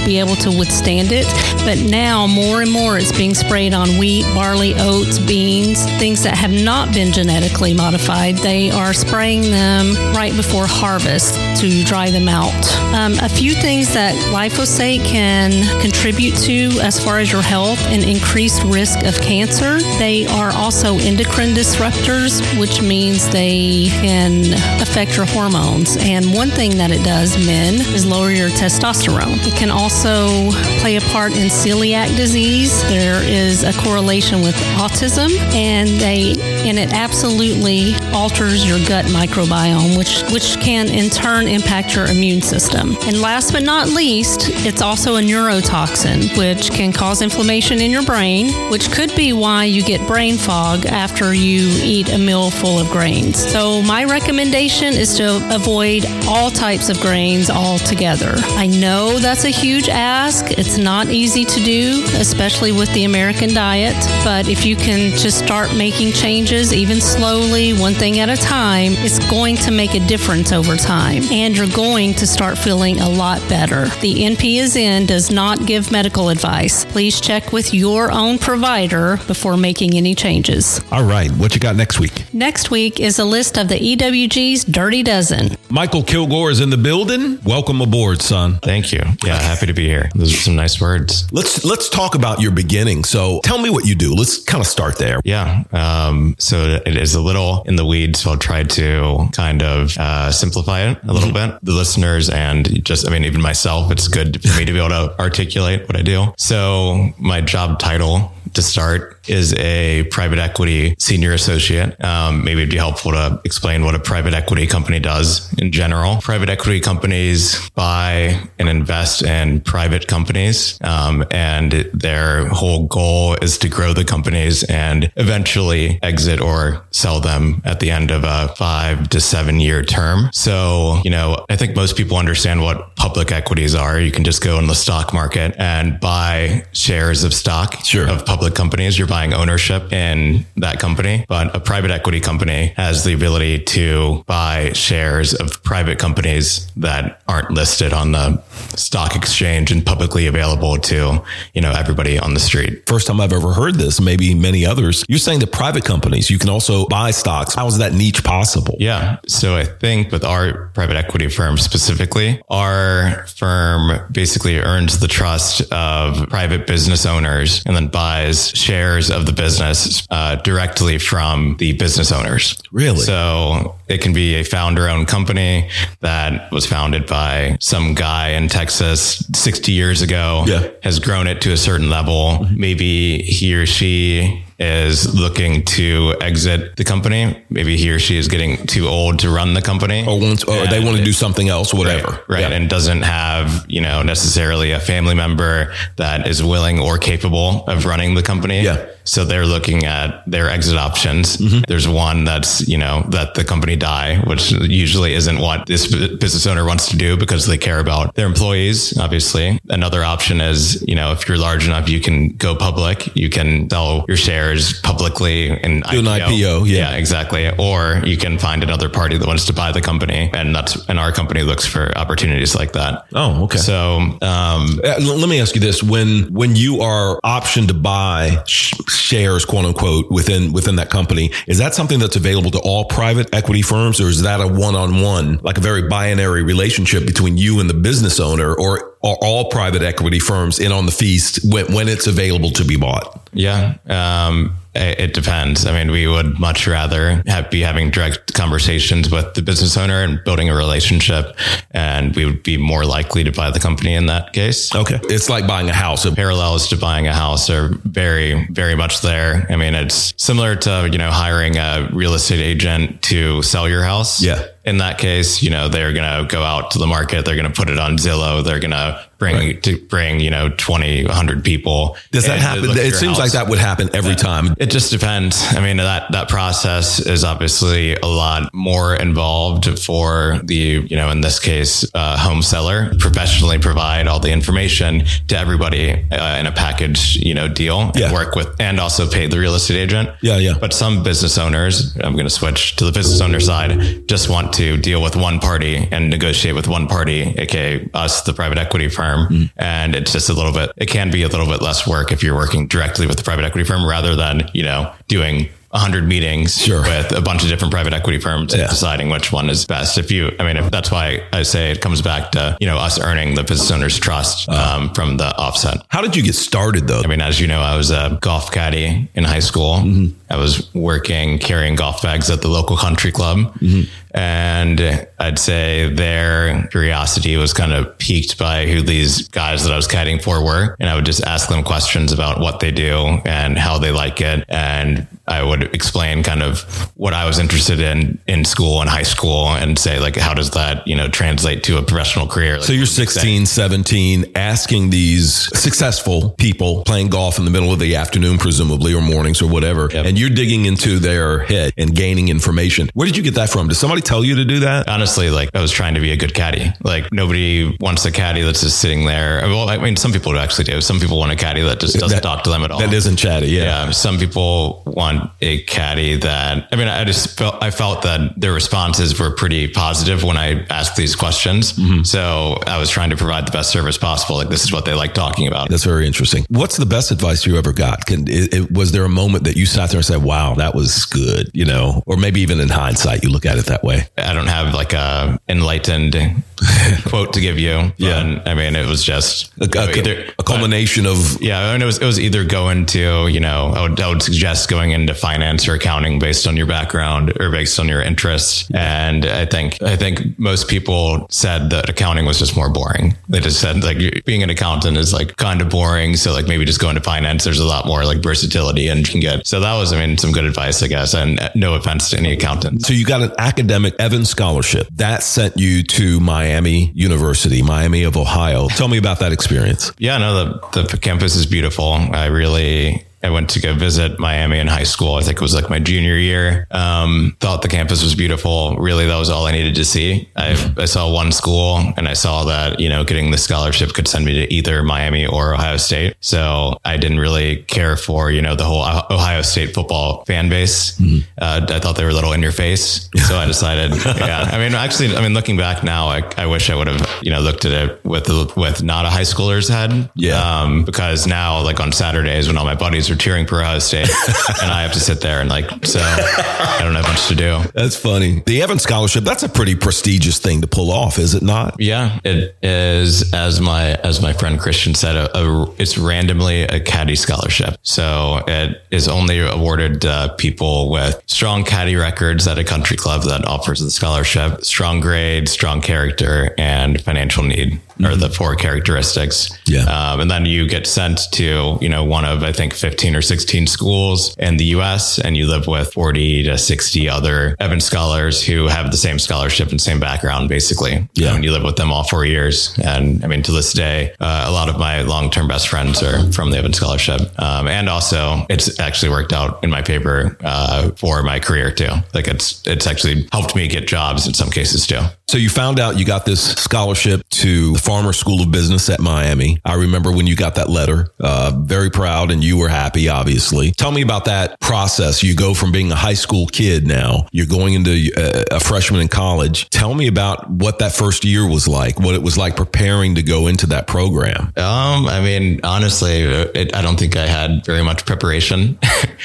be 0.05 0.17
able 0.17 0.35
to 0.35 0.49
withstand 0.49 1.11
it. 1.11 1.27
But 1.63 1.77
now, 1.77 2.25
more 2.25 2.63
and 2.63 2.71
more, 2.71 2.97
it's 2.97 3.15
being 3.15 3.35
sprayed 3.35 3.75
on 3.75 3.99
wheat, 3.99 4.25
barley, 4.33 4.73
oats, 4.75 5.19
beans, 5.19 5.85
things 5.99 6.23
that 6.23 6.35
have 6.35 6.51
not 6.51 6.91
been 6.93 7.13
genetically 7.13 7.75
modified. 7.75 8.37
They 8.37 8.71
are 8.71 8.91
spraying 8.91 9.43
them 9.43 9.93
right 10.15 10.35
before 10.35 10.65
harvest 10.65 11.35
to 11.61 11.83
dry 11.83 12.09
them 12.09 12.27
out. 12.27 12.51
Um, 12.93 13.13
a 13.21 13.29
few 13.29 13.53
things 13.53 13.93
that 13.93 14.15
glyphosate 14.33 15.05
can 15.05 15.51
contribute 15.79 16.35
to 16.37 16.79
as 16.81 17.03
far 17.03 17.19
as 17.19 17.31
your 17.31 17.43
health 17.43 17.79
and 17.87 18.03
increased 18.03 18.63
risk 18.63 19.03
of 19.03 19.15
cancer. 19.21 19.79
They 19.99 20.25
are 20.25 20.51
also 20.53 20.97
endocrine 20.97 21.53
disruptors, 21.53 22.41
which 22.59 22.81
means 22.81 23.29
they 23.29 23.89
can 24.01 24.53
affect 24.81 25.02
your 25.09 25.25
hormones. 25.25 25.97
And 25.99 26.33
one 26.33 26.49
thing 26.49 26.77
that 26.77 26.91
it 26.91 27.03
does, 27.03 27.37
men, 27.45 27.75
is 27.93 28.05
lower 28.05 28.31
your 28.31 28.49
testosterone. 28.49 29.37
It 29.45 29.55
can 29.55 29.69
also 29.69 30.49
play 30.79 30.95
a 30.95 31.01
part 31.01 31.35
in 31.35 31.47
celiac 31.47 32.15
disease. 32.15 32.81
There 32.83 33.21
is 33.23 33.63
a 33.63 33.73
correlation 33.73 34.41
with 34.41 34.55
autism, 34.77 35.29
and 35.53 35.87
they 35.99 36.33
Mm-hmm. 36.63 36.77
and 36.77 36.79
it 36.79 36.93
absolutely 36.93 37.93
alters 38.13 38.65
your 38.65 38.79
gut 38.87 39.05
microbiome, 39.05 39.97
which 39.97 40.23
which 40.31 40.57
can 40.61 40.87
in 40.87 41.09
turn 41.09 41.47
impact 41.47 41.93
your 41.93 42.05
immune 42.05 42.41
system. 42.41 42.95
And 43.01 43.19
last 43.19 43.51
but 43.51 43.63
not 43.63 43.89
least, 43.89 44.49
it's 44.65 44.81
also 44.81 45.17
a 45.17 45.21
neurotoxin, 45.21 46.37
which 46.37 46.71
can 46.71 46.93
cause 46.93 47.21
inflammation 47.21 47.81
in 47.81 47.91
your 47.91 48.03
brain, 48.03 48.49
which 48.69 48.91
could 48.91 49.13
be 49.15 49.33
why 49.33 49.65
you 49.65 49.83
get 49.83 50.05
brain 50.07 50.37
fog 50.37 50.85
after 50.85 51.33
you 51.33 51.69
eat 51.83 52.11
a 52.13 52.17
meal 52.17 52.49
full 52.49 52.79
of 52.79 52.89
grains. 52.89 53.51
So 53.51 53.81
my 53.81 54.05
recommendation 54.05 54.93
is 54.93 55.15
to 55.17 55.41
avoid 55.53 56.05
all 56.27 56.49
types 56.49 56.89
of 56.89 56.99
grains 57.01 57.49
altogether. 57.49 58.33
I 58.55 58.67
know 58.67 59.19
that's 59.19 59.43
a 59.43 59.49
huge 59.49 59.89
ask. 59.89 60.51
It's 60.51 60.77
not 60.77 61.09
easy 61.09 61.43
to 61.43 61.59
do, 61.63 62.03
especially 62.15 62.71
with 62.71 62.91
the 62.93 63.03
American 63.03 63.53
diet, 63.53 63.95
but 64.23 64.47
if 64.47 64.65
you 64.65 64.75
can 64.75 65.17
just 65.17 65.39
start 65.39 65.75
making 65.75 66.13
changes 66.13 66.52
changes, 66.53 66.73
even 66.73 67.01
slowly, 67.01 67.73
one 67.73 67.93
thing 67.93 68.19
at 68.19 68.29
a 68.29 68.37
time, 68.37 68.91
it's 68.97 69.19
going 69.29 69.55
to 69.55 69.71
make 69.71 69.95
a 69.95 70.07
difference 70.07 70.51
over 70.51 70.75
time. 70.75 71.23
And 71.31 71.55
you're 71.55 71.67
going 71.67 72.13
to 72.15 72.27
start 72.27 72.57
feeling 72.57 72.99
a 72.99 73.09
lot 73.09 73.39
better. 73.49 73.85
The 74.01 74.23
NP 74.23 74.57
is 74.57 74.75
in 74.75 75.07
does 75.07 75.31
not 75.31 75.65
give 75.65 75.91
medical 75.91 76.29
advice. 76.29 76.85
Please 76.85 77.19
check 77.19 77.51
with 77.51 77.73
your 77.73 78.11
own 78.11 78.37
provider 78.37 79.17
before 79.25 79.57
making 79.57 79.95
any 79.95 80.13
changes. 80.13 80.79
All 80.91 81.03
right, 81.03 81.31
what 81.31 81.55
you 81.55 81.59
got 81.59 81.75
next 81.75 81.99
week? 81.99 82.23
Next 82.33 82.69
week 82.69 82.99
is 82.99 83.17
a 83.17 83.25
list 83.25 83.57
of 83.57 83.67
the 83.67 83.79
EWG's 83.79 84.63
Dirty 84.63 85.01
Dozen. 85.01 85.57
Mykel 85.69 86.05
Kilgore 86.05 86.51
is 86.51 86.59
in 86.59 86.69
the 86.69 86.77
building. 86.77 87.39
Welcome 87.43 87.81
aboard, 87.81 88.21
son. 88.21 88.59
Thank 88.61 88.91
you. 88.91 89.01
Yeah, 89.25 89.41
happy 89.41 89.65
to 89.65 89.73
be 89.73 89.87
here. 89.87 90.09
Those 90.13 90.33
are 90.33 90.37
some 90.37 90.55
nice 90.55 90.79
words. 90.79 91.27
Let's 91.31 91.65
let's 91.65 91.89
talk 91.89 92.13
about 92.13 92.41
your 92.41 92.51
beginning. 92.51 93.05
So, 93.05 93.39
tell 93.43 93.57
me 93.57 93.71
what 93.71 93.85
you 93.85 93.95
do. 93.95 94.13
Let's 94.13 94.37
kind 94.43 94.61
of 94.61 94.67
start 94.67 94.99
there. 94.99 95.19
Yeah. 95.23 95.63
Um, 95.71 96.35
so 96.43 96.81
it 96.85 96.95
is 96.97 97.15
a 97.15 97.21
little 97.21 97.63
in 97.63 97.75
the 97.75 97.85
weeds. 97.85 98.21
So 98.21 98.31
I'll 98.31 98.37
try 98.37 98.63
to 98.63 99.27
kind 99.31 99.63
of 99.63 99.97
uh, 99.97 100.31
simplify 100.31 100.81
it 100.81 100.97
a 101.03 101.13
little 101.13 101.31
bit. 101.31 101.57
The 101.63 101.71
listeners 101.71 102.29
and 102.29 102.83
just, 102.85 103.07
I 103.07 103.11
mean, 103.11 103.23
even 103.25 103.41
myself, 103.41 103.91
it's 103.91 104.07
good 104.07 104.41
for 104.41 104.57
me 104.57 104.65
to 104.65 104.73
be 104.73 104.79
able 104.79 104.89
to 104.89 105.19
articulate 105.19 105.87
what 105.87 105.95
I 105.95 106.01
do. 106.01 106.33
So 106.37 107.13
my 107.17 107.41
job 107.41 107.79
title 107.79 108.31
to 108.53 108.61
start 108.61 109.22
is 109.27 109.53
a 109.55 110.03
private 110.11 110.39
equity 110.39 110.95
senior 110.99 111.33
associate. 111.33 112.01
Um, 112.03 112.43
maybe 112.43 112.61
it'd 112.61 112.71
be 112.71 112.77
helpful 112.77 113.11
to 113.11 113.41
explain 113.45 113.85
what 113.85 113.95
a 113.95 113.99
private 113.99 114.33
equity 114.33 114.67
company 114.67 114.99
does 114.99 115.51
in 115.53 115.71
general. 115.71 116.17
Private 116.21 116.49
equity 116.49 116.79
companies 116.79 117.69
buy 117.71 118.39
and 118.59 118.69
invest 118.69 119.23
in 119.23 119.61
private 119.61 120.07
companies, 120.07 120.77
um, 120.83 121.25
and 121.31 121.71
their 121.93 122.45
whole 122.47 122.87
goal 122.87 123.35
is 123.41 123.57
to 123.59 123.69
grow 123.69 123.93
the 123.93 124.05
companies 124.05 124.63
and 124.63 125.11
eventually 125.15 125.99
exit 126.03 126.41
or 126.41 126.85
sell 126.91 127.19
them 127.19 127.61
at 127.65 127.79
the 127.79 127.91
end 127.91 128.11
of 128.11 128.23
a 128.23 128.53
five 128.55 129.09
to 129.09 129.19
seven 129.19 129.59
year 129.59 129.83
term. 129.83 130.29
So, 130.33 130.99
you 131.03 131.11
know, 131.11 131.45
I 131.49 131.55
think 131.55 131.75
most 131.75 131.95
people 131.97 132.17
understand 132.17 132.61
what 132.61 132.95
public 132.95 133.31
equities 133.31 133.75
are. 133.75 133.99
You 133.99 134.11
can 134.11 134.23
just 134.23 134.43
go 134.43 134.57
in 134.59 134.67
the 134.67 134.75
stock 134.75 135.13
market 135.13 135.55
and 135.57 135.99
buy 135.99 136.65
shares 136.73 137.23
of 137.23 137.33
stock 137.33 137.83
Sure. 137.85 138.07
of 138.09 138.25
public 138.25 138.53
companies. 138.55 138.97
You're 138.97 139.07
buying 139.13 139.31
ownership 139.31 139.93
in 139.93 140.43
that 140.57 140.79
company, 140.79 141.23
but 141.27 141.55
a 141.55 141.59
private 141.59 141.91
equity 141.91 142.19
company 142.19 142.73
has 142.75 143.03
the 143.03 143.13
ability 143.13 143.59
to 143.59 144.23
buy 144.25 144.73
shares 144.73 145.35
of 145.35 145.61
private 145.61 145.99
companies 145.99 146.67
that 146.77 147.21
aren't 147.27 147.51
listed 147.51 147.93
on 147.93 148.11
the 148.11 148.41
stock 148.75 149.15
exchange 149.15 149.71
and 149.71 149.85
publicly 149.85 150.25
available 150.25 150.79
to, 150.79 151.21
you 151.53 151.61
know, 151.61 151.71
everybody 151.71 152.17
on 152.17 152.33
the 152.33 152.39
street. 152.39 152.87
First 152.87 153.05
time 153.05 153.21
I've 153.21 153.33
ever 153.33 153.53
heard 153.53 153.75
this, 153.75 154.01
maybe 154.01 154.33
many 154.33 154.65
others. 154.65 155.05
You're 155.07 155.19
saying 155.19 155.41
that 155.41 155.51
private 155.51 155.85
companies, 155.85 156.31
you 156.31 156.39
can 156.39 156.49
also 156.49 156.87
buy 156.87 157.11
stocks. 157.11 157.53
How 157.53 157.67
is 157.67 157.77
that 157.77 157.93
niche 157.93 158.23
possible? 158.23 158.77
Yeah. 158.79 159.17
So 159.27 159.55
I 159.55 159.65
think 159.65 160.11
with 160.11 160.23
our 160.23 160.69
private 160.73 160.95
equity 160.95 161.29
firm 161.29 161.59
specifically, 161.59 162.41
our 162.49 163.27
firm 163.27 164.11
basically 164.11 164.57
earns 164.57 164.97
the 164.97 165.07
trust 165.07 165.71
of 165.71 166.27
private 166.29 166.65
business 166.65 167.05
owners 167.05 167.61
and 167.67 167.75
then 167.75 167.89
buys 167.89 168.49
shares 168.49 169.02
of 169.09 169.25
the 169.25 169.31
business 169.33 170.05
uh, 170.09 170.35
directly 170.37 170.97
from 170.97 171.55
the 171.57 171.73
business 171.73 172.11
owners. 172.11 172.61
Really? 172.71 172.99
So 173.01 173.75
it 173.87 174.01
can 174.01 174.13
be 174.13 174.35
a 174.35 174.43
founder 174.43 174.87
owned 174.87 175.07
company 175.07 175.69
that 176.01 176.51
was 176.51 176.65
founded 176.65 177.05
by 177.07 177.57
some 177.59 177.93
guy 177.93 178.29
in 178.29 178.47
Texas 178.49 179.25
60 179.35 179.71
years 179.71 180.01
ago, 180.01 180.43
Yeah. 180.47 180.69
has 180.83 180.99
grown 180.99 181.27
it 181.27 181.41
to 181.41 181.51
a 181.51 181.57
certain 181.57 181.89
level. 181.89 182.47
Maybe 182.51 183.21
he 183.21 183.53
or 183.55 183.65
she 183.65 184.43
is 184.59 185.13
looking 185.19 185.63
to 185.65 186.15
exit 186.21 186.75
the 186.77 186.83
company. 186.83 187.43
Maybe 187.49 187.75
he 187.75 187.89
or 187.91 187.99
she 187.99 188.17
is 188.17 188.27
getting 188.27 188.65
too 188.67 188.87
old 188.87 189.19
to 189.19 189.29
run 189.29 189.53
the 189.55 189.61
company. 189.61 190.05
Or, 190.07 190.19
wants, 190.19 190.43
or 190.45 190.67
they 190.67 190.79
want 190.79 190.95
to 190.97 191.03
do 191.03 191.11
something 191.11 191.49
else, 191.49 191.73
whatever. 191.73 192.19
Right. 192.29 192.41
Yeah. 192.41 192.49
And 192.51 192.69
doesn't 192.69 193.01
have, 193.01 193.65
you 193.67 193.81
know, 193.81 194.03
necessarily 194.03 194.71
a 194.71 194.79
family 194.79 195.15
member 195.15 195.73
that 195.97 196.27
is 196.27 196.41
willing 196.43 196.79
or 196.79 196.97
capable 196.97 197.65
of 197.65 197.85
running 197.85 198.13
the 198.15 198.21
company. 198.23 198.61
Yeah. 198.61 198.85
So 199.05 199.25
they're 199.25 199.45
looking 199.45 199.85
at 199.85 200.23
their 200.25 200.49
exit 200.49 200.77
options. 200.77 201.37
There's 201.67 201.87
one 201.87 202.23
that's, 202.23 202.67
you 202.67 202.77
know, 202.77 203.05
that 203.09 203.35
the 203.35 203.43
company 203.43 203.75
die, 203.75 204.17
which 204.25 204.51
usually 204.51 205.13
isn't 205.13 205.39
what 205.39 205.65
this 205.67 205.87
business 205.87 206.47
owner 206.47 206.65
wants 206.65 206.89
to 206.89 206.97
do 206.97 207.17
because 207.17 207.45
they 207.45 207.57
care 207.57 207.79
about 207.79 208.15
their 208.15 208.27
employees, 208.27 208.97
obviously. 208.97 209.59
Another 209.69 210.03
option 210.03 210.39
is, 210.41 210.83
you 210.87 210.95
know, 210.95 211.11
if 211.11 211.27
you're 211.27 211.37
large 211.37 211.67
enough, 211.67 211.89
you 211.89 211.99
can 211.99 212.29
go 212.29 212.55
public, 212.55 213.13
you 213.15 213.29
can 213.29 213.69
sell 213.69 214.05
your 214.07 214.17
shares 214.17 214.79
publicly 214.81 215.49
and 215.49 215.83
Do 215.83 215.99
an 215.99 216.05
IPO, 216.05 216.67
yeah. 216.69 216.91
yeah, 216.91 216.95
exactly. 216.95 217.49
Or 217.57 218.01
you 218.05 218.17
can 218.17 218.37
find 218.37 218.63
another 218.63 218.89
party 218.89 219.17
that 219.17 219.27
wants 219.27 219.45
to 219.45 219.53
buy 219.53 219.71
the 219.71 219.81
company, 219.81 220.29
and 220.33 220.55
that's 220.55 220.75
and 220.87 220.99
our 220.99 221.11
company 221.11 221.43
looks 221.43 221.65
for 221.65 221.95
opportunities 221.97 222.55
like 222.55 222.73
that. 222.73 223.05
Oh, 223.13 223.43
okay. 223.45 223.57
So, 223.57 223.97
um, 224.21 224.79
Uh, 224.83 224.95
let 224.99 225.29
me 225.29 225.39
ask 225.41 225.55
you 225.55 225.61
this: 225.61 225.83
when 225.83 226.31
when 226.33 226.55
you 226.55 226.81
are 226.81 227.19
optioned 227.23 227.67
to 227.67 227.73
buy 227.73 228.41
sh- 228.47 228.73
shares, 228.95 229.45
quote 229.45 229.65
unquote, 229.65 230.09
within 230.11 230.53
within 230.53 230.75
that 230.77 230.89
company, 230.89 231.31
is 231.47 231.57
that 231.57 231.73
something 231.73 231.99
that's 231.99 232.15
available 232.15 232.51
to 232.51 232.59
all 232.59 232.85
private 232.85 233.33
equity 233.33 233.61
firms, 233.61 233.99
or 233.99 234.07
is 234.07 234.21
that 234.21 234.41
a 234.41 234.47
one 234.47 234.75
on 234.75 235.01
one, 235.01 235.37
like 235.43 235.57
a 235.57 235.61
very 235.61 235.87
binary 235.87 236.43
relationship 236.43 237.05
between 237.05 237.37
you 237.37 237.59
and 237.59 237.69
the 237.69 237.73
business 237.73 238.19
owner, 238.19 238.53
or 238.53 238.95
are 239.03 239.17
all 239.21 239.49
private 239.49 239.81
equity 239.81 240.19
firms 240.19 240.59
in 240.59 240.71
on 240.71 240.85
the 240.85 240.91
feast 240.91 241.39
when, 241.43 241.73
when 241.73 241.89
it's 241.89 242.07
available 242.07 242.51
to 242.51 242.63
be 242.63 242.77
bought? 242.77 243.29
yeah, 243.33 243.75
um, 243.87 244.55
it, 244.75 244.99
it 244.99 245.13
depends. 245.13 245.65
I 245.65 245.73
mean, 245.73 245.91
we 245.91 246.07
would 246.07 246.39
much 246.39 246.67
rather 246.67 247.21
have, 247.27 247.49
be 247.49 247.61
having 247.61 247.91
direct 247.91 248.33
conversations 248.33 249.11
with 249.11 249.33
the 249.33 249.41
business 249.41 249.77
owner 249.77 250.03
and 250.03 250.23
building 250.23 250.49
a 250.49 250.55
relationship, 250.55 251.35
and 251.71 252.15
we 252.15 252.25
would 252.25 252.43
be 252.43 252.57
more 252.57 252.85
likely 252.85 253.23
to 253.23 253.31
buy 253.31 253.51
the 253.51 253.59
company 253.59 253.93
in 253.93 254.07
that 254.07 254.33
case. 254.33 254.73
Okay, 254.73 254.99
it's 255.03 255.29
like 255.29 255.47
buying 255.47 255.69
a 255.69 255.73
house. 255.73 256.03
The 256.03 256.11
parallels 256.11 256.67
to 256.69 256.77
buying 256.77 257.07
a 257.07 257.13
house 257.13 257.49
are 257.49 257.69
very, 257.83 258.47
very 258.51 258.75
much 258.75 259.01
there. 259.01 259.45
I 259.49 259.55
mean, 259.55 259.75
it's 259.75 260.13
similar 260.17 260.55
to, 260.57 260.89
you 260.91 260.97
know, 260.97 261.11
hiring 261.11 261.57
a 261.57 261.89
real 261.91 262.13
estate 262.13 262.39
agent 262.39 263.01
to 263.03 263.41
sell 263.41 263.67
your 263.67 263.83
house. 263.83 264.21
Yeah. 264.21 264.47
In 264.65 264.77
that 264.77 264.97
case, 264.97 265.41
you 265.43 265.49
know, 265.49 265.67
they're 265.67 265.91
going 265.93 266.21
to 266.21 266.27
go 266.33 266.41
out 266.41 266.71
to 266.71 266.79
the 266.79 266.87
market. 266.87 267.25
They're 267.25 267.35
going 267.35 267.51
to 267.51 267.55
put 267.57 267.69
it 267.69 267.77
on 267.79 267.97
Zillow. 267.97 268.43
They're 268.43 268.59
going 268.61 268.71
to 268.71 269.03
bring, 269.17 269.59
to 269.61 269.77
bring, 269.87 270.19
you 270.19 270.29
know, 270.29 270.49
20, 270.49 271.05
100 271.05 271.43
people. 271.43 271.95
Does 272.11 272.25
that 272.25 272.39
happen? 272.39 272.65
It 272.71 272.93
seems 272.95 273.17
like 273.17 273.31
that 273.33 273.47
would 273.49 273.59
happen 273.59 273.89
every 273.93 274.15
time. 274.15 274.53
It 274.57 274.67
just 274.69 274.91
depends. 274.91 275.41
I 275.55 275.61
mean, 275.61 275.77
that, 275.77 276.11
that 276.11 276.27
process 276.29 276.99
is 276.99 277.23
obviously 277.23 277.95
a 277.95 278.05
lot 278.05 278.53
more 278.53 278.95
involved 278.95 279.79
for 279.79 280.39
the, 280.43 280.55
you 280.55 280.95
know, 280.95 281.09
in 281.09 281.21
this 281.21 281.39
case, 281.39 281.85
uh, 281.93 282.17
home 282.17 282.41
seller 282.41 282.91
professionally 282.99 283.59
provide 283.59 284.07
all 284.07 284.19
the 284.19 284.31
information 284.31 285.03
to 285.27 285.37
everybody 285.37 285.91
uh, 286.11 286.37
in 286.39 286.45
a 286.45 286.51
package, 286.51 287.15
you 287.17 287.33
know, 287.33 287.47
deal 287.47 287.81
and 287.81 287.95
Yeah. 287.95 288.13
work 288.13 288.35
with 288.35 288.47
and 288.59 288.79
also 288.79 289.09
pay 289.09 289.27
the 289.27 289.39
real 289.39 289.55
estate 289.55 289.77
agent. 289.77 290.09
Yeah, 290.21 290.37
yeah. 290.37 290.53
But 290.59 290.73
some 290.73 291.03
business 291.03 291.37
owners, 291.37 291.95
I'm 291.97 292.13
going 292.13 292.25
to 292.25 292.29
switch 292.29 292.75
to 292.77 292.85
the 292.85 292.91
business 292.91 293.21
owner 293.21 293.39
side, 293.39 294.07
just 294.07 294.29
want 294.29 294.52
to 294.53 294.77
deal 294.77 295.01
with 295.01 295.15
one 295.15 295.39
party 295.39 295.87
and 295.91 296.09
negotiate 296.09 296.55
with 296.55 296.67
one 296.67 296.87
party, 296.87 297.21
aka 297.37 297.89
us, 297.93 298.21
the 298.21 298.33
private 298.33 298.57
equity 298.57 298.89
firm. 298.89 299.27
Mm-hmm. 299.27 299.43
And 299.57 299.95
it's 299.95 300.11
just 300.13 300.29
a 300.29 300.33
little 300.33 300.53
bit, 300.53 300.71
it 300.77 300.87
can 300.87 301.11
be 301.11 301.23
a 301.23 301.27
little 301.27 301.47
bit 301.47 301.61
less 301.61 301.87
work 301.87 302.11
if 302.11 302.23
you're 302.23 302.35
working 302.35 302.67
directly 302.67 303.07
with 303.07 303.17
the 303.17 303.23
private 303.23 303.45
equity 303.45 303.65
firm 303.67 303.85
rather 303.87 304.15
than, 304.15 304.49
you 304.53 304.63
know, 304.63 304.93
doing 305.07 305.49
100 305.71 306.07
meetings 306.07 306.61
Sure. 306.61 306.81
with 306.83 307.11
a 307.17 307.21
bunch 307.21 307.41
of 307.41 307.49
different 307.49 307.73
private 307.73 307.93
equity 307.93 308.19
firms 308.19 308.53
Yeah. 308.53 308.61
and 308.61 308.69
deciding 308.69 309.09
which 309.09 309.31
one 309.31 309.49
is 309.49 309.65
best. 309.65 309.97
If 309.97 310.11
you, 310.11 310.31
I 310.39 310.43
mean, 310.43 310.55
if 310.55 310.69
that's 310.69 310.91
why 310.91 311.23
I 311.33 311.41
say 311.41 311.71
it 311.71 311.81
comes 311.81 311.99
back 311.99 312.31
to, 312.33 312.55
you 312.59 312.67
know, 312.67 312.77
us 312.77 312.99
earning 312.99 313.33
the 313.33 313.43
business 313.43 313.71
owner's 313.71 313.97
trust 313.97 314.47
Uh-huh. 314.47 314.75
um, 314.77 314.93
from 314.93 315.17
the 315.17 315.35
offset. 315.35 315.77
How 315.87 316.03
did 316.03 316.15
you 316.15 316.21
get 316.21 316.35
started 316.35 316.87
though? 316.87 317.01
I 317.03 317.07
mean, 317.07 317.21
as 317.21 317.39
you 317.41 317.47
know, 317.47 317.59
I 317.59 317.75
was 317.75 317.89
a 317.89 318.19
golf 318.21 318.51
caddy 318.51 319.09
in 319.15 319.23
high 319.23 319.39
school. 319.39 319.77
Mm-hmm. 319.77 320.13
I 320.29 320.37
was 320.37 320.71
working 320.75 321.39
carrying 321.39 321.73
golf 321.75 322.03
bags 322.03 322.29
at 322.29 322.43
the 322.43 322.49
local 322.49 322.77
country 322.77 323.11
club. 323.11 323.37
Mm-hmm. 323.59 323.89
And 324.13 325.07
I'd 325.19 325.39
say 325.39 325.89
their 325.93 326.67
curiosity 326.67 327.35
was 327.37 327.53
kind 327.53 327.73
of 327.73 327.97
piqued 327.97 328.37
by 328.37 328.67
who 328.67 328.81
these 328.81 329.27
guys 329.29 329.63
that 329.63 329.73
I 329.73 329.75
was 329.75 329.87
caddying 329.87 330.21
for 330.21 330.43
were. 330.43 330.75
And 330.79 330.89
I 330.89 330.95
would 330.95 331.05
just 331.05 331.23
ask 331.23 331.49
them 331.49 331.63
questions 331.63 332.11
about 332.11 332.39
what 332.39 332.59
they 332.59 332.71
do 332.71 333.19
and 333.25 333.57
how 333.57 333.79
they 333.79 333.91
like 333.91 334.21
it. 334.21 334.45
And 334.49 335.07
I 335.27 335.41
would 335.41 335.73
explain 335.73 336.21
kind 336.21 336.43
of 336.43 336.61
what 336.95 337.13
I 337.13 337.25
was 337.25 337.39
interested 337.39 337.79
in 337.79 338.19
in 338.27 338.45
school 338.45 338.81
and 338.81 338.89
high 338.89 339.03
school 339.03 339.47
and 339.47 339.79
say, 339.79 339.99
like, 339.99 340.15
how 340.15 340.33
does 340.33 340.51
that, 340.51 340.87
you 340.87 340.95
know, 340.95 341.07
translate 341.07 341.63
to 341.63 341.77
a 341.77 341.81
professional 341.81 342.27
career? 342.27 342.61
So 342.61 342.73
you're 342.73 342.85
16, 342.85 343.45
17, 343.45 344.31
asking 344.35 344.89
these 344.89 345.33
successful 345.57 346.31
people 346.31 346.83
playing 346.83 347.07
golf 347.07 347.39
in 347.39 347.45
the 347.45 347.51
middle 347.51 347.71
of 347.71 347.79
the 347.79 347.95
afternoon, 347.95 348.37
presumably, 348.37 348.93
or 348.93 349.01
mornings 349.01 349.41
or 349.41 349.49
whatever, 349.49 349.89
and 349.93 350.19
you're 350.19 350.29
digging 350.29 350.65
into 350.65 350.99
their 350.99 351.39
head 351.39 351.73
and 351.77 351.95
gaining 351.95 352.29
information. 352.29 352.89
Where 352.93 353.07
did 353.07 353.17
you 353.17 353.23
get 353.23 353.35
that 353.35 353.49
from? 353.49 353.69
Did 353.69 353.75
somebody 353.75 354.01
tell 354.03 354.23
you 354.23 354.35
to 354.35 354.45
do 354.45 354.59
that? 354.61 354.87
honestly, 354.89 355.29
like 355.29 355.49
I 355.53 355.61
was 355.61 355.71
trying 355.71 355.95
to 355.95 356.01
be 356.01 356.11
a 356.11 356.17
good 356.17 356.33
caddy. 356.33 356.71
Like 356.83 357.11
nobody 357.11 357.75
wants 357.79 358.05
a 358.05 358.11
caddy 358.11 358.41
that's 358.41 358.61
just 358.61 358.79
sitting 358.79 359.05
there. 359.05 359.41
Well, 359.43 359.69
I 359.69 359.77
mean, 359.77 359.95
some 359.95 360.11
people 360.11 360.37
actually 360.37 360.65
do. 360.65 360.81
Some 360.81 360.99
people 360.99 361.17
want 361.17 361.31
a 361.31 361.35
caddy 361.35 361.61
that 361.61 361.79
just 361.79 361.97
doesn't 361.99 362.17
That- 362.17 362.23
talk 362.23 362.43
to 362.43 362.49
them 362.49 362.63
at 362.63 362.71
all. 362.71 362.79
That 362.79 362.93
isn't 362.93 363.15
chatty. 363.17 363.47
Yeah. 363.47 363.63
Yeah, 363.63 363.91
some 363.91 364.17
people 364.19 364.83
want 364.85 365.31
a 365.41 365.61
caddy 365.63 366.17
that. 366.17 366.67
I 366.71 366.75
mean, 366.75 366.87
I 366.87 367.03
just 367.05 367.37
felt 367.37 367.61
I 367.63 367.71
felt 367.71 368.01
that 368.03 368.39
their 368.39 368.53
responses 368.53 369.19
were 369.19 369.31
pretty 369.31 369.67
positive 369.67 370.23
when 370.23 370.37
I 370.37 370.65
asked 370.69 370.95
these 370.95 371.15
questions. 371.15 371.73
Mm-hmm. 371.73 372.03
So 372.03 372.59
I 372.67 372.77
was 372.77 372.89
trying 372.89 373.09
to 373.11 373.15
provide 373.17 373.47
the 373.47 373.51
best 373.51 373.71
service 373.71 373.97
possible. 373.97 374.35
Like 374.37 374.49
this 374.49 374.63
is 374.63 374.71
what 374.71 374.85
they 374.85 374.93
like 374.93 375.13
talking 375.13 375.47
about. 375.47 375.69
That's 375.69 375.83
very 375.85 376.05
interesting. 376.07 376.45
What's 376.49 376.77
the 376.77 376.85
best 376.85 377.11
advice 377.11 377.45
you 377.45 377.57
ever 377.57 377.73
got? 377.73 378.05
Can 378.05 378.27
it, 378.27 378.53
it- 378.53 378.71
was 378.71 378.91
there 378.91 379.05
a 379.05 379.09
moment 379.09 379.43
that 379.45 379.55
you 379.55 379.65
sat 379.65 379.89
there 379.89 379.97
and 379.99 380.05
said, 380.05 380.23
"Wow, 380.23 380.55
that 380.55 380.73
was 380.75 381.05
good," 381.05 381.49
you 381.53 381.65
know, 381.65 382.01
or 382.05 382.17
maybe 382.17 382.41
even 382.41 382.59
in 382.59 382.69
hindsight, 382.69 383.23
you 383.23 383.29
look 383.29 383.45
at 383.45 383.57
it 383.57 383.65
that 383.67 383.83
way? 383.83 383.92
I 384.17 384.33
don't 384.33 384.47
have 384.47 384.73
like 384.73 384.93
a 384.93 385.39
enlightened 385.49 386.15
quote 387.07 387.33
to 387.33 387.41
give 387.41 387.59
you. 387.59 387.91
Yeah. 387.97 388.39
But, 388.43 388.47
I 388.49 388.53
mean, 388.53 388.75
it 388.75 388.87
was 388.87 389.03
just 389.03 389.51
A, 389.59 389.65
a- 389.65 389.97
either- 389.97 390.33
a 390.39 390.43
culmination 390.43 391.05
of 391.05 391.41
Yeah, 391.41 391.59
I 391.69 391.73
mean, 391.73 391.81
it 391.81 391.85
was 391.85 391.99
it 391.99 392.05
was 392.05 392.19
either 392.19 392.43
going 392.45 392.85
to, 392.87 393.27
you 393.27 393.39
know 393.39 393.73
I 393.75 393.81
would 393.81 393.99
I 393.99 394.07
would 394.09 394.21
suggest 394.21 394.69
going 394.69 394.91
into 394.91 395.13
finance 395.13 395.67
or 395.67 395.73
accounting 395.73 396.19
based 396.19 396.47
on 396.47 396.55
your 396.57 396.65
background 396.67 397.33
or 397.39 397.49
based 397.51 397.79
on 397.79 397.87
your 397.87 398.01
interests, 398.01 398.69
and 398.73 399.25
I 399.25 399.45
think 399.45 399.81
I 399.81 399.95
think 399.95 400.37
most 400.39 400.67
people 400.67 401.27
said 401.29 401.69
that 401.71 401.89
accounting 401.89 402.25
was 402.25 402.39
just 402.39 402.55
more 402.55 402.69
boring. 402.69 403.15
They 403.29 403.39
just 403.39 403.59
said 403.59 403.83
like 403.83 403.97
being 404.25 404.43
an 404.43 404.49
accountant 404.49 404.97
is 404.97 405.13
like 405.13 405.35
kind 405.37 405.61
of 405.61 405.69
boring, 405.69 406.15
so 406.15 406.31
like 406.33 406.47
maybe 406.47 406.65
just 406.65 406.79
go 406.79 406.89
into 406.89 407.01
finance. 407.01 407.43
There's 407.43 407.59
a 407.59 407.65
lot 407.65 407.85
more 407.85 408.05
like 408.05 408.19
versatility 408.23 408.87
and 408.87 408.99
you 409.05 409.11
can 409.11 409.19
get. 409.19 409.45
So 409.47 409.59
that 409.59 409.73
was 409.75 409.91
I 409.93 410.05
mean 410.05 410.17
some 410.17 410.31
good 410.31 410.45
advice 410.45 410.81
I 410.83 410.87
guess, 410.87 411.13
and 411.13 411.39
uh, 411.39 411.49
no 411.55 411.73
offense 411.75 412.09
to 412.11 412.17
any 412.17 412.31
accountants. 412.33 412.87
So 412.87 412.93
you 412.93 413.05
got 413.05 413.21
an 413.21 413.31
academic 413.37 413.82
Evans 413.99 414.29
scholarship 414.29 414.87
that 414.93 415.23
sent 415.23 415.57
you 415.57 415.83
to 415.83 416.19
Miami 416.19 416.91
University, 416.93 417.61
Miami 417.61 418.03
of 418.03 418.17
Ohio. 418.17 418.67
Tell 418.69 418.87
me 418.87 418.97
about 418.97 419.19
that 419.19 419.31
experience. 419.31 419.91
Yeah, 419.97 420.17
no, 420.17 420.59
the, 420.73 420.83
the 420.83 420.97
campus 420.97 421.35
is 421.35 421.45
beautiful. 421.45 421.91
I 421.91 422.25
really, 422.25 423.05
I 423.23 423.29
went 423.29 423.49
to 423.51 423.61
go 423.61 423.73
visit 423.73 424.19
Miami 424.19 424.59
in 424.59 424.67
high 424.67 424.83
school. 424.83 425.15
I 425.15 425.21
think 425.21 425.37
it 425.37 425.41
was 425.41 425.55
like 425.55 425.69
my 425.69 425.79
junior 425.79 426.15
year. 426.15 426.67
Um, 426.71 427.37
thought 427.39 427.61
the 427.61 427.69
campus 427.69 428.03
was 428.03 428.15
beautiful. 428.15 428.75
Really, 428.75 429.07
that 429.07 429.17
was 429.17 429.29
all 429.29 429.45
I 429.45 429.53
needed 429.53 429.75
to 429.75 429.85
see. 429.85 430.29
I, 430.35 430.73
I 430.77 430.85
saw 430.85 431.11
one 431.11 431.31
school 431.31 431.77
and 431.95 432.07
I 432.07 432.13
saw 432.13 432.43
that, 432.45 432.79
you 432.81 432.89
know, 432.89 433.03
getting 433.05 433.31
the 433.31 433.37
scholarship 433.37 433.93
could 433.93 434.07
send 434.07 434.25
me 434.25 434.33
to 434.33 434.53
either 434.53 434.83
Miami 434.83 435.25
or 435.25 435.53
Ohio 435.53 435.77
State. 435.77 436.15
So 436.19 436.77
I 436.83 436.97
didn't 436.97 437.19
really 437.19 437.63
care 437.63 437.95
for, 437.95 438.29
you 438.29 438.41
know, 438.41 438.55
the 438.55 438.65
whole 438.65 438.83
Ohio 438.83 439.41
State 439.41 439.73
football 439.73 440.25
fan 440.25 440.49
base. 440.49 440.99
Uh, 441.37 441.65
I 441.69 441.79
thought 441.79 441.95
they 441.95 442.03
were 442.03 442.09
a 442.09 442.13
little 442.13 442.33
in 442.33 442.41
your 442.41 442.51
face. 442.51 443.09
So 443.27 443.37
I 443.37 443.45
decided, 443.45 443.91
yeah, 444.05 444.49
I 444.51 444.57
mean, 444.57 444.75
actually, 444.75 445.15
I 445.15 445.21
mean, 445.21 445.33
looking 445.33 445.55
back 445.55 445.83
now, 445.83 446.07
I, 446.07 446.29
I 446.37 446.45
wish 446.47 446.69
I 446.69 446.75
would 446.75 446.87
have, 446.87 447.09
you 447.21 447.31
know, 447.31 447.39
looked 447.39 447.63
at 447.63 447.71
it 447.71 448.03
with, 448.03 448.27
with 448.57 448.83
not 448.83 449.05
a 449.05 449.09
high 449.09 449.21
schooler's 449.21 449.69
head. 449.69 450.09
Yeah. 450.15 450.61
Um, 450.61 450.83
because 450.83 451.25
now, 451.25 451.61
like 451.61 451.79
on 451.79 451.93
Saturdays 451.93 452.47
when 452.47 452.57
all 452.57 452.65
my 452.65 452.75
buddies 452.75 453.09
are 453.09 453.12
cheering 453.15 453.47
for 453.47 453.61
Ohio 453.61 453.79
State 453.79 454.09
and 454.61 454.71
I 454.71 454.83
have 454.83 454.93
to 454.93 454.99
sit 454.99 455.21
there 455.21 455.41
and 455.41 455.49
like, 455.49 455.85
so 455.85 455.99
I 456.01 456.79
don't 456.81 456.95
have 456.95 457.07
much 457.07 457.27
to 457.27 457.35
do. 457.35 457.59
That's 457.73 457.95
funny. 457.95 458.41
The 458.45 458.61
Evans 458.61 458.83
scholarship, 458.83 459.23
that's 459.23 459.43
a 459.43 459.49
pretty 459.49 459.75
prestigious 459.75 460.39
thing 460.39 460.61
to 460.61 460.67
pull 460.67 460.91
off, 460.91 461.19
is 461.19 461.35
it 461.35 461.43
not? 461.43 461.75
Yeah, 461.79 462.19
it 462.23 462.55
is 462.61 463.33
as 463.33 463.61
my 463.61 463.95
as 463.95 464.21
my 464.21 464.33
friend 464.33 464.59
Christian 464.59 464.95
said, 464.95 465.15
a, 465.15 465.37
a, 465.37 465.71
it's 465.77 465.97
randomly 465.97 466.63
a 466.63 466.79
caddy 466.79 467.15
scholarship. 467.15 467.77
So 467.83 468.43
it 468.47 468.81
is 468.91 469.07
only 469.07 469.39
awarded 469.39 470.05
uh, 470.05 470.33
people 470.35 470.89
with 470.89 471.21
strong 471.25 471.63
caddy 471.63 471.95
records 471.95 472.47
at 472.47 472.57
a 472.57 472.63
country 472.63 472.97
club 472.97 473.23
that 473.23 473.45
offers 473.45 473.79
the 473.79 473.91
scholarship, 473.91 474.63
strong 474.63 474.99
grades, 474.99 475.51
strong 475.51 475.81
character, 475.81 476.53
and 476.57 477.01
financial 477.01 477.43
need 477.43 477.79
are 478.03 478.15
the 478.15 478.29
four 478.29 478.55
characteristics. 478.55 479.49
Yeah. 479.65 479.83
Um, 479.83 480.19
and 480.21 480.31
then 480.31 480.45
you 480.45 480.67
get 480.67 480.87
sent 480.87 481.31
to, 481.33 481.77
you 481.81 481.89
know, 481.89 482.03
one 482.03 482.25
of, 482.25 482.43
I 482.43 482.51
think, 482.51 482.73
15 482.73 483.15
or 483.15 483.21
16 483.21 483.67
schools 483.67 484.35
in 484.37 484.57
the 484.57 484.65
US, 484.65 485.19
and 485.19 485.37
you 485.37 485.47
live 485.47 485.67
with 485.67 485.93
40 485.93 486.43
to 486.43 486.57
60 486.57 487.09
other 487.09 487.55
Evans 487.59 487.85
scholars 487.85 488.43
who 488.43 488.67
have 488.67 488.91
the 488.91 488.97
same 488.97 489.19
scholarship 489.19 489.69
and 489.69 489.79
same 489.79 489.99
background, 489.99 490.49
basically. 490.49 491.07
Yeah. 491.13 491.35
And 491.35 491.43
you 491.43 491.51
live 491.51 491.63
with 491.63 491.75
them 491.75 491.91
all 491.91 492.03
four 492.03 492.25
years. 492.25 492.77
And 492.83 493.23
I 493.23 493.27
mean, 493.27 493.43
to 493.43 493.51
this 493.51 493.73
day, 493.73 494.13
uh, 494.19 494.45
a 494.47 494.51
lot 494.51 494.69
of 494.69 494.77
my 494.77 495.01
long 495.01 495.29
term 495.29 495.47
best 495.47 495.67
friends 495.67 496.01
are 496.01 496.31
from 496.31 496.51
the 496.51 496.57
Evans 496.57 496.77
Scholarship. 496.77 497.21
Um, 497.39 497.67
and 497.67 497.89
also, 497.89 498.45
it's 498.49 498.79
actually 498.79 499.09
worked 499.09 499.33
out 499.33 499.63
in 499.63 499.69
my 499.69 499.81
favor 499.83 500.37
uh, 500.43 500.91
for 500.91 501.23
my 501.23 501.39
career, 501.39 501.71
too. 501.71 501.91
Like, 502.13 502.27
it's, 502.27 502.65
it's 502.65 502.87
actually 502.87 503.27
helped 503.31 503.55
me 503.55 503.67
get 503.67 503.87
jobs 503.87 504.27
in 504.27 504.33
some 504.33 504.49
cases, 504.49 504.87
too. 504.87 505.01
So 505.27 505.37
you 505.37 505.49
found 505.49 505.79
out 505.79 505.97
you 505.97 506.05
got 506.05 506.25
this 506.25 506.53
scholarship 506.53 507.27
to 507.29 507.75
Farmer 507.83 508.13
School 508.13 508.41
of 508.41 508.49
Business 508.49 508.89
at 508.89 509.01
Miami. 509.01 509.59
I 509.65 509.75
remember 509.75 510.11
when 510.11 510.25
you 510.25 510.35
got 510.37 510.55
that 510.55 510.69
letter. 510.69 511.09
Uh, 511.19 511.51
very 511.63 511.89
proud, 511.89 512.31
and 512.31 512.41
you 512.41 512.57
were 512.57 512.69
happy, 512.69 513.09
obviously. 513.09 513.71
Tell 513.71 513.91
me 513.91 514.01
about 514.01 514.25
that 514.25 514.57
process. 514.61 515.21
You 515.21 515.35
go 515.35 515.53
from 515.53 515.73
being 515.73 515.91
a 515.91 515.95
high 515.95 516.13
school 516.13 516.47
kid 516.47 516.87
now, 516.87 517.27
you're 517.31 517.45
going 517.45 517.73
into 517.73 518.11
uh, 518.15 518.43
a, 518.51 518.55
a 518.55 518.59
freshman 518.59 519.01
in 519.01 519.09
college. 519.09 519.69
Tell 519.69 519.93
me 519.93 520.07
about 520.07 520.49
what 520.49 520.79
that 520.79 520.93
first 520.93 521.25
year 521.25 521.45
was 521.45 521.67
like. 521.67 521.99
What 521.99 522.15
it 522.15 522.23
was 522.23 522.37
like 522.37 522.55
preparing 522.55 523.15
to 523.15 523.23
go 523.23 523.47
into 523.47 523.67
that 523.67 523.85
program. 523.85 524.53
Um, 524.55 525.07
I 525.07 525.19
mean, 525.21 525.59
honestly, 525.63 526.21
it, 526.21 526.73
I 526.73 526.81
don't 526.81 526.97
think 526.97 527.17
I 527.17 527.25
had 527.25 527.65
very 527.65 527.83
much 527.83 528.05
preparation. 528.05 528.79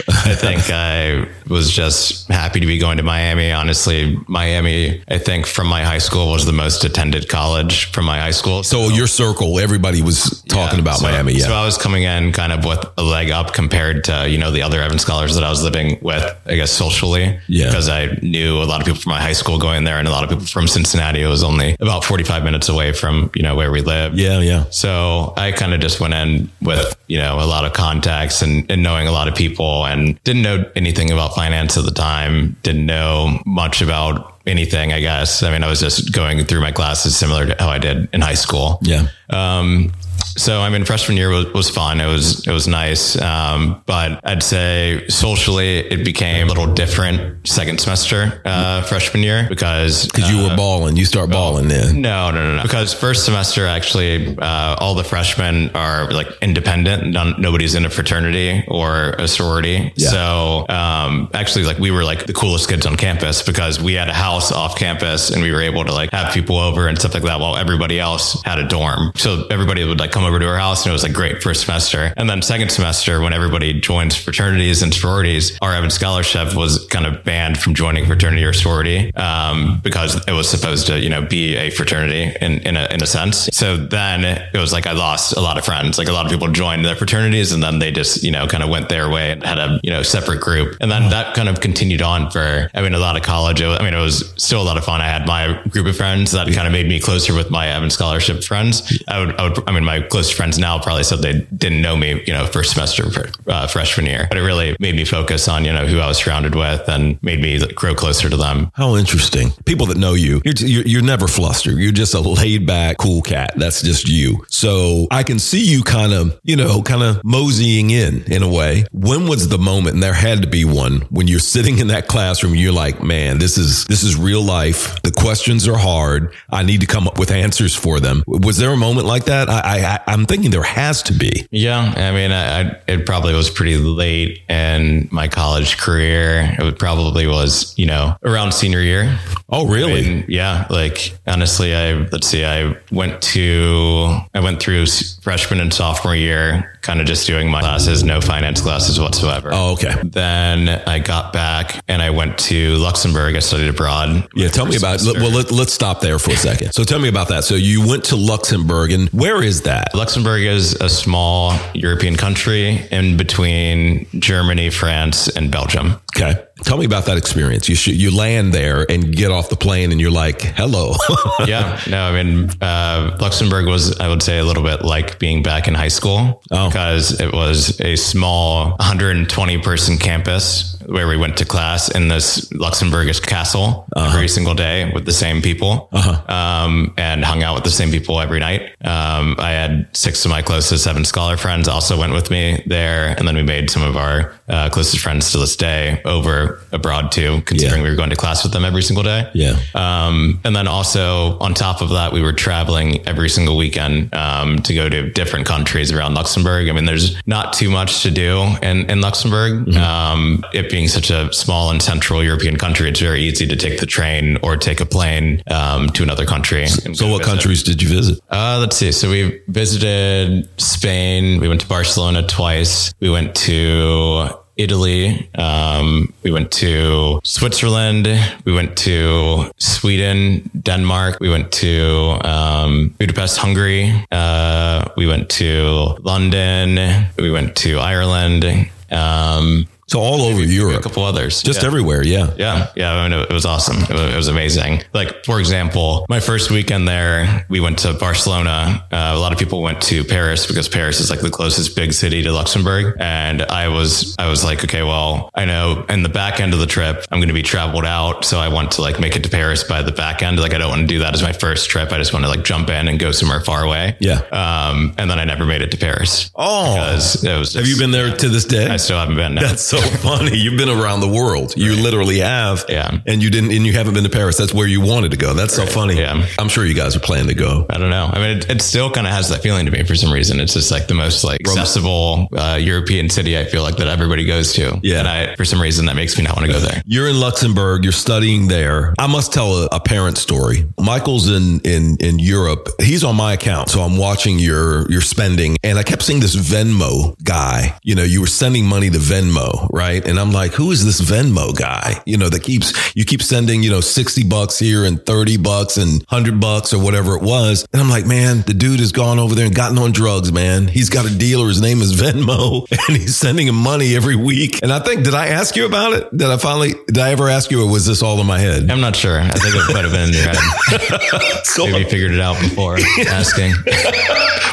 I 0.09 0.35
think 0.35 0.63
I 0.71 1.29
was 1.49 1.71
just 1.71 2.29
happy 2.29 2.59
to 2.59 2.67
be 2.67 2.79
going 2.79 2.97
to 2.97 3.05
Miami. 3.05 3.53
Honestly, 3.53 4.19
Miami, 4.27 5.03
I 5.09 5.19
think 5.19 5.47
from 5.47 5.69
my 5.69 5.85
high 5.85 5.99
school 5.99 6.33
was 6.33 6.45
the 6.45 6.53
most 6.53 6.85
attended 6.85 7.29
college 7.29 7.93
from 7.93 8.05
my 8.05 8.19
high 8.19 8.33
school. 8.33 8.48
So 8.63 8.89
your 8.91 9.07
circle, 9.07 9.59
everybody 9.61 10.03
was 10.03 10.43
talking 10.49 10.79
Yeah. 10.79 10.83
about 10.83 10.99
So- 10.99 11.05
Miami. 11.09 11.35
Yeah. 11.35 11.47
So 11.47 11.55
I 11.55 11.65
was 11.65 11.77
coming 11.79 12.03
in 12.05 12.33
kind 12.33 12.53
of 12.53 12.65
with 12.65 12.85
a 12.97 13.03
leg 13.03 13.31
up 13.31 13.53
compared 13.53 14.05
to, 14.05 14.29
you 14.29 14.39
know, 14.39 14.51
the 14.51 14.63
other 14.63 14.83
Evans 14.83 15.03
scholars 15.03 15.35
that 15.35 15.45
I 15.45 15.51
was 15.51 15.63
living 15.63 15.99
with, 16.03 16.25
I 16.47 16.55
guess, 16.57 16.71
socially. 16.71 17.39
Yeah. 17.47 17.67
Because 17.67 17.89
I 17.89 18.19
knew 18.23 18.63
a 18.63 18.65
lot 18.65 18.81
of 18.81 18.87
people 18.87 19.01
from 19.01 19.11
my 19.13 19.21
high 19.21 19.33
school 19.35 19.59
going 19.59 19.85
there 19.85 19.99
and 19.99 20.09
a 20.09 20.11
lot 20.11 20.25
of 20.25 20.31
people 20.31 20.47
from 20.47 20.67
Cincinnati. 20.69 21.23
It 21.23 21.27
was 21.29 21.43
only 21.45 21.77
about 21.81 22.05
45 22.05 22.43
minutes 22.45 22.69
away 22.69 22.93
from, 22.93 23.31
you 23.35 23.43
know, 23.43 23.55
where 23.55 23.71
we 23.71 23.81
lived. 23.83 24.19
yeah, 24.19 24.41
yeah. 24.41 24.65
So 24.71 25.33
I 25.37 25.53
kind 25.53 25.73
of 25.75 25.81
just 25.81 26.01
went 26.01 26.15
in 26.15 26.51
with, 26.63 26.97
you 27.07 27.19
know, 27.19 27.41
a 27.41 27.45
lot 27.47 27.65
of 27.65 27.73
contacts 27.73 28.43
and, 28.43 28.71
and 28.71 28.83
knowing 28.83 29.07
a 29.09 29.13
lot 29.13 29.29
of 29.29 29.35
people 29.35 29.85
and 29.87 30.19
didn't 30.25 30.43
know 30.43 30.65
anything 30.77 31.11
about 31.11 31.35
finance 31.35 31.77
at 31.77 31.85
the 31.85 31.91
time, 31.91 32.57
didn't 32.63 32.87
know 32.87 33.41
much 33.47 33.83
about 33.83 34.35
anything, 34.49 34.93
I 34.93 35.01
guess. 35.01 35.43
I 35.43 35.51
mean, 35.51 35.63
I 35.63 35.69
was 35.69 35.81
just 35.81 36.13
going 36.13 36.45
through 36.45 36.61
my 36.61 36.73
classes 36.73 37.17
similar 37.17 37.47
to 37.47 37.57
how 37.59 37.69
I 37.69 37.79
did 37.79 38.09
in 38.13 38.21
high 38.21 38.35
school. 38.35 38.79
Yeah. 38.83 39.09
Um, 39.31 39.93
so 40.37 40.61
I 40.61 40.71
mean, 40.71 40.85
freshman 40.85 41.17
year 41.17 41.31
was, 41.31 41.53
was 41.53 41.71
fun. 41.71 42.01
It 42.01 42.07
was 42.07 42.47
it 42.47 42.53
was 42.53 42.69
nice, 42.69 43.21
um, 43.21 43.83
but 43.87 44.21
I'd 44.25 44.43
say 44.43 45.07
socially 45.09 45.79
it 45.79 46.05
became 46.05 46.47
a 46.47 46.49
little 46.49 46.73
different 46.75 47.47
second 47.47 47.81
semester 47.81 48.41
uh, 48.45 48.83
freshman 48.83 49.23
year 49.23 49.47
because 49.49 50.07
Because 50.07 50.31
you 50.31 50.43
were 50.49 50.57
balling. 50.57 50.97
You 50.97 51.05
start 51.05 51.31
balling 51.31 51.69
then. 51.69 52.01
no, 52.03 52.31
no, 52.31 52.45
no, 52.47 52.57
no. 52.57 52.63
Because 52.63 52.95
first 52.95 53.25
semester, 53.25 53.67
actually, 53.67 54.37
uh, 54.39 54.77
all 54.79 54.95
the 54.95 55.05
freshmen 55.05 55.71
are 55.75 56.11
like 56.11 56.29
independent. 56.43 57.07
None, 57.13 57.41
nobody's 57.41 57.75
in 57.75 57.85
a 57.85 57.91
fraternity 57.91 58.65
or 58.69 59.11
a 59.19 59.27
sorority. 59.29 59.93
Yeah. 59.97 60.09
So, 60.11 60.67
um, 60.69 61.31
actually, 61.35 61.65
like 61.65 61.79
we 61.79 61.91
were 61.91 62.05
like 62.05 62.27
the 62.27 62.33
coolest 62.33 62.69
kids 62.69 62.87
on 62.87 62.97
campus 62.97 63.43
because 63.43 63.81
we 63.81 63.95
had 63.95 64.09
a 64.09 64.15
house 64.15 64.53
off 64.53 64.77
campus 64.77 65.31
and 65.31 65.43
we 65.43 65.53
were 65.53 65.63
able 65.63 65.85
to 65.85 65.93
like 65.93 66.11
have 66.13 66.33
people 66.33 66.59
over 66.59 66.87
and 66.89 66.99
stuff 66.99 67.15
like 67.15 67.23
that 67.25 67.41
while 67.41 67.57
everybody 67.57 67.99
else 67.99 68.41
had 68.45 68.59
a 68.59 68.67
dorm. 68.69 69.13
So 69.17 69.47
everybody 69.51 69.85
would 69.85 69.99
like 69.99 70.08
come 70.09 70.25
over 70.25 70.39
to 70.39 70.47
our 70.47 70.59
house 70.59 70.85
and 70.85 70.91
it 70.91 70.93
was 70.93 71.03
like 71.03 71.13
great 71.13 71.43
first 71.43 71.63
semester. 71.63 72.13
And 72.17 72.29
then 72.29 72.43
second 72.43 72.71
semester, 72.71 73.21
when 73.21 73.33
everybody 73.33 73.81
joins 73.81 74.17
fraternities 74.17 74.83
and 74.83 74.93
sororities, 74.93 75.57
our 75.61 75.73
Evan 75.75 75.91
Scholarship 75.91 76.55
was 76.55 76.87
kind 76.87 77.07
of 77.07 77.25
banned 77.25 77.59
from 77.59 77.75
joining 77.75 78.07
fraternity 78.07 78.45
or 78.45 78.53
sorority 78.53 79.15
um, 79.15 79.81
because 79.83 80.17
it 80.27 80.33
was 80.33 80.49
supposed 80.49 80.87
to, 80.87 80.99
you 80.99 81.09
know, 81.09 81.23
be 81.23 81.57
a 81.57 81.71
fraternity 81.71 82.35
in, 82.41 82.59
in, 82.61 82.77
a, 82.77 82.87
in 82.93 83.03
a 83.03 83.07
sense. 83.07 83.49
So 83.53 83.77
then 83.77 84.25
it 84.25 84.59
was 84.59 84.73
like 84.73 84.87
I 84.87 84.93
lost 84.93 85.37
a 85.37 85.41
lot 85.41 85.59
of 85.59 85.65
friends. 85.65 85.99
Like 85.99 86.09
a 86.09 86.13
lot 86.13 86.25
of 86.27 86.31
people 86.31 86.49
joined 86.49 86.85
their 86.85 86.97
fraternities 86.97 87.53
and 87.53 87.63
then 87.63 87.79
they 87.79 87.91
just, 87.91 88.23
you 88.23 88.31
know, 88.31 88.47
kind 88.47 88.63
of 88.63 88.69
went 88.69 88.89
their 88.89 89.09
way 89.11 89.31
and 89.33 89.43
had 89.43 89.59
a, 89.59 89.81
you 89.83 89.91
know, 89.91 90.03
separate 90.03 90.41
group. 90.41 90.77
And 90.81 90.91
then 90.91 91.11
that 91.11 91.35
kind 91.35 91.49
of 91.49 91.61
continued 91.61 92.03
on 92.03 92.31
for, 92.31 92.71
I 92.75 92.83
mean, 92.83 92.95
a 92.95 92.99
lot 92.99 93.17
of 93.17 93.23
college. 93.23 93.63
Was, 93.63 93.79
I 93.79 93.85
mean, 93.85 93.95
it 93.95 94.01
was 94.01 94.33
still 94.37 94.63
a 94.63 94.65
lot 94.65 94.77
of 94.77 94.85
fun. 94.85 95.01
I 95.01 95.09
had 95.09 95.27
my 95.27 95.61
group 95.69 95.87
of 95.87 95.97
friends 95.97 96.33
that 96.33 96.47
kind 96.53 96.67
of 96.67 96.73
made 96.73 96.87
me 96.89 97.01
closer 97.01 97.35
with 97.35 97.51
my 97.51 97.69
Evan 97.69 97.91
Scholarship 97.91 98.43
friends. 98.45 99.03
I 99.09 99.19
would, 99.21 99.35
I 99.37 99.49
would, 99.49 99.69
I 99.69 99.73
mean, 99.73 99.85
my 99.85 99.98
my 100.01 100.07
close 100.09 100.31
friends 100.31 100.59
now 100.59 100.79
probably 100.79 101.05
said 101.05 101.21
they 101.21 101.41
didn't 101.57 101.83
know 101.83 101.97
me, 101.97 102.23
you 102.27 102.33
know, 102.33 102.47
first 102.47 102.73
semester 102.73 103.05
uh, 103.47 103.67
freshman 103.67 104.07
year, 104.07 104.27
but 104.29 104.39
it 104.39 104.43
really 104.43 104.77
made 104.81 104.95
me 104.95 105.05
focus 105.05 105.49
on 105.49 105.65
you 105.65 105.73
know 105.73 105.87
who 105.87 105.99
I 105.99 106.07
was 106.07 106.19
surrounded 106.19 106.55
with 106.55 106.89
and 106.89 107.23
made 107.23 107.41
me 107.41 107.59
grow 107.75 107.95
closer 107.95 108.29
to 108.29 108.37
them. 108.37 108.71
How 108.75 108.97
interesting. 108.97 109.51
People 109.65 109.87
that 109.87 109.97
know 109.97 110.15
you, 110.15 110.41
you're, 110.45 110.55
you're, 110.59 110.87
you're 110.87 111.03
never 111.03 111.29
flustered. 111.29 111.79
You're 111.79 111.93
just 111.93 112.15
a 112.15 112.21
laid 112.21 112.67
back, 112.67 112.99
cool 112.99 113.23
cat. 113.23 113.53
That's 113.57 113.83
just 113.83 114.09
you. 114.09 114.45
So 114.49 115.07
I 115.11 115.23
can 115.23 115.39
see 115.39 115.65
you 115.65 115.83
kind 115.83 116.13
of, 116.13 116.39
you 116.43 116.57
know, 116.57 116.83
kind 116.83 117.03
of 117.03 117.23
moseying 117.25 117.91
in 117.91 118.23
in 118.31 118.43
a 118.43 118.49
way. 118.49 118.85
When 118.93 119.29
was 119.29 119.49
the 119.49 119.59
moment? 119.59 119.95
And 119.95 120.03
there 120.03 120.15
had 120.15 120.43
to 120.43 120.49
be 120.49 120.65
one 120.65 121.01
when 121.11 121.29
you're 121.29 121.39
sitting 121.41 121.79
in 121.79 121.89
that 121.89 122.09
classroom. 122.09 122.55
You're 122.55 122.73
like, 122.73 123.03
man, 123.03 123.39
this 123.39 123.59
is 123.59 123.85
this 123.87 124.03
is 124.03 124.17
real 124.17 124.43
life. 124.43 125.01
The 125.03 125.13
questions 125.13 125.67
are 125.69 125.77
hard. 125.77 126.35
I 126.51 126.63
need 126.63 126.81
to 126.81 126.87
come 126.87 127.07
up 127.07 127.19
with 127.19 127.31
answers 127.31 127.75
for 127.75 128.01
them. 128.01 128.23
Was 128.27 128.59
there 128.59 128.71
a 128.71 128.77
moment 128.77 129.07
like 129.07 129.25
that? 129.27 129.49
I, 129.49 129.77
I 129.77 129.79
I'm 130.07 130.27
thinking 130.27 130.51
there 130.51 130.63
has 130.63 131.03
to 131.05 131.13
be. 131.13 131.47
Yeah, 131.51 131.93
I 131.97 132.13
mean, 132.13 132.31
I, 132.31 132.61
I, 132.61 132.81
it 132.87 133.07
probably 133.07 133.35
was 133.35 133.51
pretty 133.51 133.77
late 133.77 134.43
in 134.49 135.09
my 135.11 135.29
college 135.29 135.79
career. 135.79 136.57
It 136.59 136.79
probably 136.79 137.27
was, 137.27 137.75
you 137.79 137.87
know, 137.87 138.17
around 138.25 138.53
senior 138.53 138.81
year. 138.81 139.19
Oh, 139.49 139.67
really? 139.67 140.01
I 140.01 140.09
mean, 140.09 140.25
yeah. 140.29 140.67
Like 140.69 141.15
honestly, 141.27 141.75
I 141.75 141.93
let's 141.95 142.27
see, 142.27 142.45
I 142.45 142.77
went 142.91 143.23
to 143.23 144.19
I 144.35 144.41
went 144.41 144.61
through 144.61 144.87
freshman 145.23 145.61
and 145.61 145.73
sophomore 145.73 146.15
year 146.15 146.78
kind 146.83 147.01
of 147.01 147.07
just 147.07 147.27
doing 147.27 147.51
my 147.51 147.61
classes, 147.61 148.03
no 148.03 148.21
finance 148.21 148.61
classes 148.61 148.99
whatsoever. 149.01 149.51
Oh, 149.53 149.73
okay. 149.73 149.95
Then 150.05 150.69
I 150.69 150.99
got 150.99 151.33
back 151.33 151.81
and 151.89 152.03
I 152.03 152.11
went 152.11 152.39
to 152.39 152.77
Luxembourg. 152.77 153.37
I 153.37 153.41
studied 153.41 153.69
abroad. 153.69 154.29
Yeah, 154.35 154.49
tell 154.49 154.67
me 154.67 154.77
about. 154.77 155.01
Semester. 155.01 155.21
Well, 155.21 155.31
let, 155.31 155.51
us 155.53 155.73
stop 155.73 156.01
there 156.01 156.19
for 156.19 156.33
a 156.33 156.37
second. 156.37 156.73
So 156.73 156.85
tell 156.85 156.99
me 156.99 157.09
about 157.09 157.29
that. 157.29 157.45
So 157.45 157.55
you 157.55 157.87
went 157.87 158.05
to 158.05 158.17
Luxembourg, 158.17 158.93
and 158.93 159.09
where 159.11 159.43
is 159.43 159.63
that? 159.63 159.95
Luxembourg 159.95 160.43
is 160.43 160.75
a 160.75 160.89
small 160.89 161.59
European 161.75 162.17
country 162.17 162.87
in 162.91 163.17
between 163.17 164.07
Germany, 164.19 164.71
France, 164.71 165.29
and 165.29 165.51
Belgium. 165.51 166.01
Okay. 166.17 166.43
Tell 166.65 166.77
me 166.77 166.85
about 166.85 167.07
that 167.07 167.17
experience. 167.17 167.69
You 167.69 167.75
should, 167.75 167.95
you 167.95 168.15
land 168.15 168.53
there 168.53 168.85
and 168.91 169.15
get 169.15 169.31
off 169.31 169.49
the 169.49 169.57
plane 169.57 169.93
and 169.93 170.01
you're 170.01 170.11
like, 170.11 170.43
hello. 170.43 170.95
yeah. 171.47 171.81
No, 171.89 172.03
I 172.03 172.23
mean, 172.23 172.51
uh, 172.61 173.17
Luxembourg 173.21 173.67
was, 173.67 173.99
I 173.99 174.09
would 174.09 174.23
say, 174.23 174.39
a 174.39 174.45
little 174.45 174.63
bit 174.63 174.83
like 174.83 175.19
being 175.19 175.43
back 175.43 175.69
in 175.69 175.75
high 175.75 175.89
school 175.89 176.43
oh. 176.51 176.69
because 176.69 177.21
it 177.21 177.33
was 177.33 177.81
a 177.81 177.97
small 177.97 178.71
120 178.71 179.59
person 179.63 179.99
campus 179.99 180.78
where 180.89 181.07
we 181.07 181.17
went 181.17 181.37
to 181.37 181.45
class 181.45 181.91
in 181.91 182.09
this 182.09 182.49
Luxembourgish 182.51 183.25
castle 183.27 183.87
uh-huh. 183.95 184.17
every 184.17 184.29
single 184.29 184.55
day 184.55 184.91
with 184.93 185.05
the 185.05 185.13
same 185.13 185.43
people 185.43 185.89
uh-huh. 185.93 186.35
um, 186.35 186.95
and 186.97 187.25
hung 187.25 187.43
out 187.43 187.55
with 187.55 187.65
the 187.65 187.71
same 187.71 187.91
people 187.91 188.21
every 188.21 188.41
night. 188.41 188.63
Um, 188.83 189.37
I 189.39 189.51
had 189.51 189.89
six 189.95 190.25
of 190.25 190.31
my 190.31 190.41
closest 190.41 190.87
Evans 190.87 191.09
scholar 191.09 191.37
friends 191.37 191.69
also 191.69 191.99
went 191.99 192.15
with 192.15 192.31
me 192.31 192.63
there. 192.67 193.15
And 193.19 193.29
then 193.29 193.37
we 193.37 193.43
made 193.43 193.71
some 193.71 193.83
of 193.83 193.97
our 193.97 194.33
uh, 194.49 194.71
closest 194.71 195.03
friends 195.03 195.31
to 195.33 195.39
this 195.39 195.57
day 195.57 196.01
over 196.07 196.61
abroad 196.73 197.13
too, 197.13 197.43
considering 197.43 197.81
yeah. 197.81 197.85
we 197.85 197.91
were 197.91 197.97
going 197.97 198.11
to 198.11 198.17
class 198.17 198.43
with 198.43 198.53
them 198.53 198.65
every 198.65 198.83
single 198.83 199.05
day. 199.05 199.31
Yeah. 199.35 199.59
Um, 199.75 200.41
and 200.45 200.57
then 200.57 200.67
also 200.67 201.39
on 201.39 201.53
top 201.53 201.83
of 201.83 201.91
that, 201.91 202.13
we 202.13 202.23
were 202.23 202.33
traveling 202.33 203.07
every 203.07 203.29
single 203.29 203.59
weekend 203.59 204.15
um, 204.15 204.63
to 204.63 204.75
go 204.75 204.89
to 204.89 205.11
different 205.11 205.47
countries 205.47 205.93
around 205.93 206.15
Luxembourg. 206.15 206.69
I 206.69 206.73
mean, 206.73 206.87
there's 206.87 207.21
not 207.27 207.53
too 207.53 207.69
much 207.69 208.03
to 208.05 208.11
do 208.11 208.41
in, 208.63 208.89
in 208.91 209.03
Luxembourg. 209.03 209.67
Mm-hmm. 209.67 209.77
Um, 209.77 210.45
it 210.55 210.71
being 210.71 210.78
such 210.87 211.11
a 211.11 211.33
small 211.33 211.71
and 211.71 211.83
central 211.83 212.23
European 212.23 212.57
country, 212.57 212.89
it's 212.89 213.01
very 213.01 213.23
easy 213.23 213.47
to 213.47 213.57
take 213.57 213.81
the 213.81 213.87
train 213.87 214.39
or 214.43 214.57
take 214.57 214.81
a 214.81 214.87
plane 214.87 215.43
um, 215.51 215.89
to 215.91 216.03
another 216.03 216.27
country. 216.27 216.67
So, 216.69 217.09
what 217.09 217.19
visit. 217.19 217.23
countries 217.25 217.63
did 217.65 217.83
you 217.83 217.89
visit? 217.89 218.21
Uh, 218.31 218.59
let's 218.61 218.77
see. 218.77 218.93
So, 218.93 219.11
we 219.11 219.41
visited 219.49 220.49
Spain. 220.61 221.41
We 221.41 221.49
went 221.49 221.63
to 221.63 221.67
Barcelona 221.67 222.23
twice. 222.27 222.93
We 223.01 223.11
went 223.11 223.35
to 223.49 224.29
Italy. 224.59 225.31
Um, 225.37 226.13
we 226.23 226.31
went 226.33 226.51
to 226.51 227.21
Switzerland. 227.25 228.09
We 228.45 228.53
went 228.53 228.77
to 228.79 229.51
Sweden, 229.59 230.51
Denmark. 230.61 231.19
We 231.21 231.31
went 231.31 231.53
to 231.53 232.19
um, 232.25 232.95
Budapest, 232.99 233.39
Hungary. 233.39 233.95
Uh, 234.11 234.85
we 234.97 235.07
went 235.07 235.31
to 235.31 235.97
London. 236.01 237.07
We 237.17 237.31
went 237.31 237.57
to 237.59 237.79
Ireland. 237.79 238.45
Um, 238.91 239.69
so 239.89 240.01
all 240.01 240.23
over 240.23 240.43
Europe, 240.43 240.81
a 240.81 240.83
couple 240.83 241.03
others, 241.03 241.43
just 241.43 241.63
yeah. 241.63 241.67
everywhere. 241.67 242.05
Yeah, 242.05 242.35
yeah, 242.37 242.71
yeah. 242.77 242.95
I 242.95 243.09
mean, 243.09 243.19
it 243.19 243.33
was 243.33 243.47
awesome. 243.47 243.79
It 243.83 243.91
was, 243.91 244.01
it 244.01 244.17
was, 244.17 244.29
amazing. 244.29 244.83
Like 244.93 245.25
for 245.25 245.41
example, 245.41 246.05
my 246.09 246.21
first 246.21 246.51
weekend 246.51 246.87
there, 246.87 247.47
we 247.49 247.61
went 247.61 247.79
to 247.81 247.95
Barcelona. 247.95 248.87
Uh, 248.93 249.13
a 249.15 249.19
lot 249.19 249.33
of 249.33 249.39
people 249.39 249.63
went 249.63 249.81
to 249.85 250.05
Paris 250.05 250.47
because 250.47 250.69
Paris 250.69 251.01
is 251.01 251.09
like 251.11 251.21
the 251.21 251.31
closest 251.31 251.75
big 251.75 251.95
city 251.95 252.23
to 252.23 252.33
Luxembourg. 252.33 252.97
And 253.01 253.43
I 253.43 253.69
was, 253.69 254.15
I 254.19 254.29
was 254.29 254.45
like, 254.45 254.63
okay, 254.65 254.83
well, 254.83 255.31
I 255.35 255.47
know 255.47 255.87
in 255.89 256.03
the 256.03 256.11
back 256.11 256.41
end 256.41 256.53
of 256.53 256.61
the 256.61 256.67
trip, 256.67 257.07
I'm 257.11 257.19
going 257.19 257.29
to 257.29 257.35
be 257.35 257.43
traveled 257.43 257.87
out, 257.87 258.27
so 258.27 258.39
I 258.39 258.49
want 258.49 258.73
to 258.73 258.83
like 258.83 259.01
make 259.01 259.17
it 259.17 259.25
to 259.25 259.31
Paris 259.31 259.65
by 259.65 259.83
the 259.83 259.93
back 259.93 260.23
end. 260.23 260.39
Like 260.39 260.53
I 260.53 260.59
don't 260.59 260.69
want 260.69 260.83
to 260.83 260.87
do 260.87 260.99
that 260.99 261.15
as 261.15 261.23
my 261.23 261.33
first 261.33 261.71
trip. 261.71 261.93
I 261.93 261.97
just 261.97 262.13
want 262.13 262.27
to 262.27 262.29
like 262.29 262.45
jump 262.45 262.69
in 262.69 262.89
and 262.89 262.99
go 262.99 263.11
somewhere 263.11 263.41
far 263.41 263.65
away. 263.65 263.97
Yeah. 264.01 264.21
Um, 264.33 264.95
and 264.99 265.11
then 265.11 265.19
I 265.19 265.25
never 265.25 265.47
made 265.47 265.63
it 265.63 265.71
to 265.71 265.79
Paris. 265.79 266.31
Oh, 266.35 266.75
because 266.75 267.25
it 267.25 267.39
was. 267.39 267.53
Just, 267.53 267.57
have 267.57 267.67
you 267.67 267.79
been 267.79 267.91
there 267.91 268.15
to 268.15 268.29
this 268.29 268.45
day? 268.45 268.67
I 268.67 268.77
still 268.77 268.99
haven't 268.99 269.17
been. 269.17 269.35
No. 269.35 269.41
That's 269.41 269.63
so 269.63 269.78
so 269.79 269.97
funny. 269.99 270.37
You've 270.37 270.57
been 270.57 270.69
around 270.69 271.01
the 271.01 271.09
world. 271.09 271.55
You 271.57 271.73
right. 271.75 271.83
literally 271.83 272.19
have. 272.19 272.65
Yeah. 272.69 272.99
And 273.07 273.23
you 273.23 273.31
didn't, 273.31 273.53
and 273.53 273.67
you 273.67 273.73
haven't 273.73 273.95
been 273.95 274.05
to 274.05 274.11
Paris. 274.11 274.37
That's 274.37 274.55
where 274.55 274.67
you 274.67 274.81
wanted 274.81 275.11
to 275.13 275.17
go. 275.17 275.35
That's 275.35 275.59
right. 275.59 275.69
so 275.69 275.75
funny. 275.75 275.99
Yeah. 275.99 276.27
I'm 276.39 276.49
sure 276.49 276.65
you 276.65 276.75
guys 276.75 276.97
are 276.97 277.01
planning 277.01 277.29
to 277.29 277.35
go. 277.35 277.67
I 277.71 277.79
don't 277.79 277.91
know. 277.91 278.11
I 278.13 278.19
mean, 278.19 278.39
it, 278.39 278.51
it 278.51 278.63
still 278.63 278.91
kind 278.91 279.07
of 279.07 279.13
has 279.13 279.29
that 279.31 279.43
feeling 279.43 279.67
to 279.67 279.73
me 279.73 279.85
for 279.85 279.95
some 279.95 280.13
reason. 280.13 280.41
It's 280.41 280.55
just 280.55 280.71
like 280.71 280.89
the 280.89 280.95
most 280.95 281.25
like 281.25 281.41
accessible 281.41 282.29
uh, 282.37 282.59
European 282.61 283.11
city 283.11 283.39
I 283.39 283.45
feel 283.45 283.63
like 283.63 283.77
that 283.77 283.89
everybody 283.89 284.25
goes 284.25 284.53
to. 284.55 284.79
Yeah. 284.83 284.99
And 285.01 285.09
I, 285.09 285.37
for 285.37 285.45
some 285.45 285.61
reason, 285.61 285.87
that 285.87 285.97
makes 285.97 286.17
me 286.19 286.25
not 286.25 286.37
want 286.37 286.47
to 286.47 286.53
go 286.53 286.61
there. 286.61 286.83
You're 286.87 287.09
in 287.09 287.21
Luxembourg. 287.21 287.85
You're 287.85 287.93
studying 287.93 288.49
there. 288.49 288.95
I 288.99 289.07
must 289.07 289.33
tell 289.33 289.65
a, 289.65 289.69
a 289.73 289.81
parent 289.81 290.19
story. 290.19 290.65
Mykel's 290.79 291.29
in, 291.29 291.61
in, 291.61 291.97
in 292.01 292.19
Europe. 292.19 292.69
He's 292.81 293.05
on 293.05 293.17
my 293.17 293.35
account. 293.35 293.69
So 293.71 293.81
I'm 293.81 293.97
watching 293.97 294.39
your, 294.39 294.91
your 294.91 295.01
spending 295.01 295.57
and 295.63 295.79
I 295.79 295.83
kept 295.83 296.03
seeing 296.03 296.21
this 296.21 296.37
Venmo 296.37 297.23
guy. 297.23 297.79
You 297.83 297.95
know, 297.95 298.03
you 298.03 298.21
were 298.21 298.27
sending 298.27 298.67
money 298.67 298.91
to 298.91 298.99
Venmo, 298.99 299.68
right? 299.71 300.07
And 300.07 300.19
I'm 300.19 300.33
like, 300.33 300.53
who 300.53 300.71
is 300.71 300.85
this 300.85 301.01
Venmo 301.01 301.57
guy? 301.57 302.03
You 302.07 302.17
know, 302.17 302.29
that 302.29 302.43
keeps, 302.43 302.95
you 302.97 303.05
keep 303.05 303.23
sending, 303.23 303.63
you 303.63 303.71
know, 303.71 303.81
60 303.81 304.25
bucks 304.25 304.59
here 304.59 304.85
and 304.85 305.05
30 305.05 305.37
bucks 305.39 305.77
and 305.77 306.03
100 306.09 306.41
bucks 306.41 306.73
or 306.73 306.83
whatever 306.83 307.17
it 307.17 307.23
was. 307.23 307.67
And 307.73 307.81
I'm 307.83 307.89
like, 307.91 308.07
man, 308.07 308.43
the 308.43 308.55
dude 308.55 308.81
has 308.81 308.93
gone 308.93 309.19
over 309.19 309.35
there 309.35 309.47
and 309.47 309.55
gotten 309.55 309.79
on 309.79 309.93
drugs, 309.93 310.33
man. 310.33 310.69
He's 310.69 310.91
got 310.91 311.11
a 311.11 311.15
dealer. 311.17 311.49
His 311.49 311.61
name 311.61 311.81
is 311.81 311.95
Venmo 311.95 312.67
and 312.89 312.97
he's 312.97 313.17
sending 313.17 313.47
him 313.47 313.57
money 313.57 313.95
every 313.97 314.17
week. 314.17 314.63
And 314.63 314.73
I 314.73 314.79
think, 314.81 315.05
did 315.05 315.15
I 315.15 315.29
ask 315.29 315.57
you 315.57 315.67
about 315.67 315.93
it? 315.93 316.17
Did 316.17 316.29
I 316.29 316.37
finally, 316.37 316.75
did 316.87 316.99
I 316.99 317.11
ever 317.11 317.29
ask 317.29 317.51
you 317.51 317.63
or 317.63 317.71
was 317.71 317.87
this 317.87 318.03
all 318.03 318.21
in 318.21 318.27
my 318.27 318.39
head? 318.39 318.71
I'm 318.71 318.81
not 318.81 318.97
sure. 318.97 319.21
I 319.21 319.31
think 319.31 319.55
it 319.55 319.73
might 319.75 319.85
have 319.85 319.93
been 319.93 320.09
in 320.09 320.15
your 320.15 320.25
head. 320.25 321.45
so, 321.45 321.67
Maybe 321.67 321.79
you 321.81 321.91
figured 321.91 322.13
it 322.13 322.21
out 322.21 322.41
before 322.41 322.77
asking. 323.09 323.53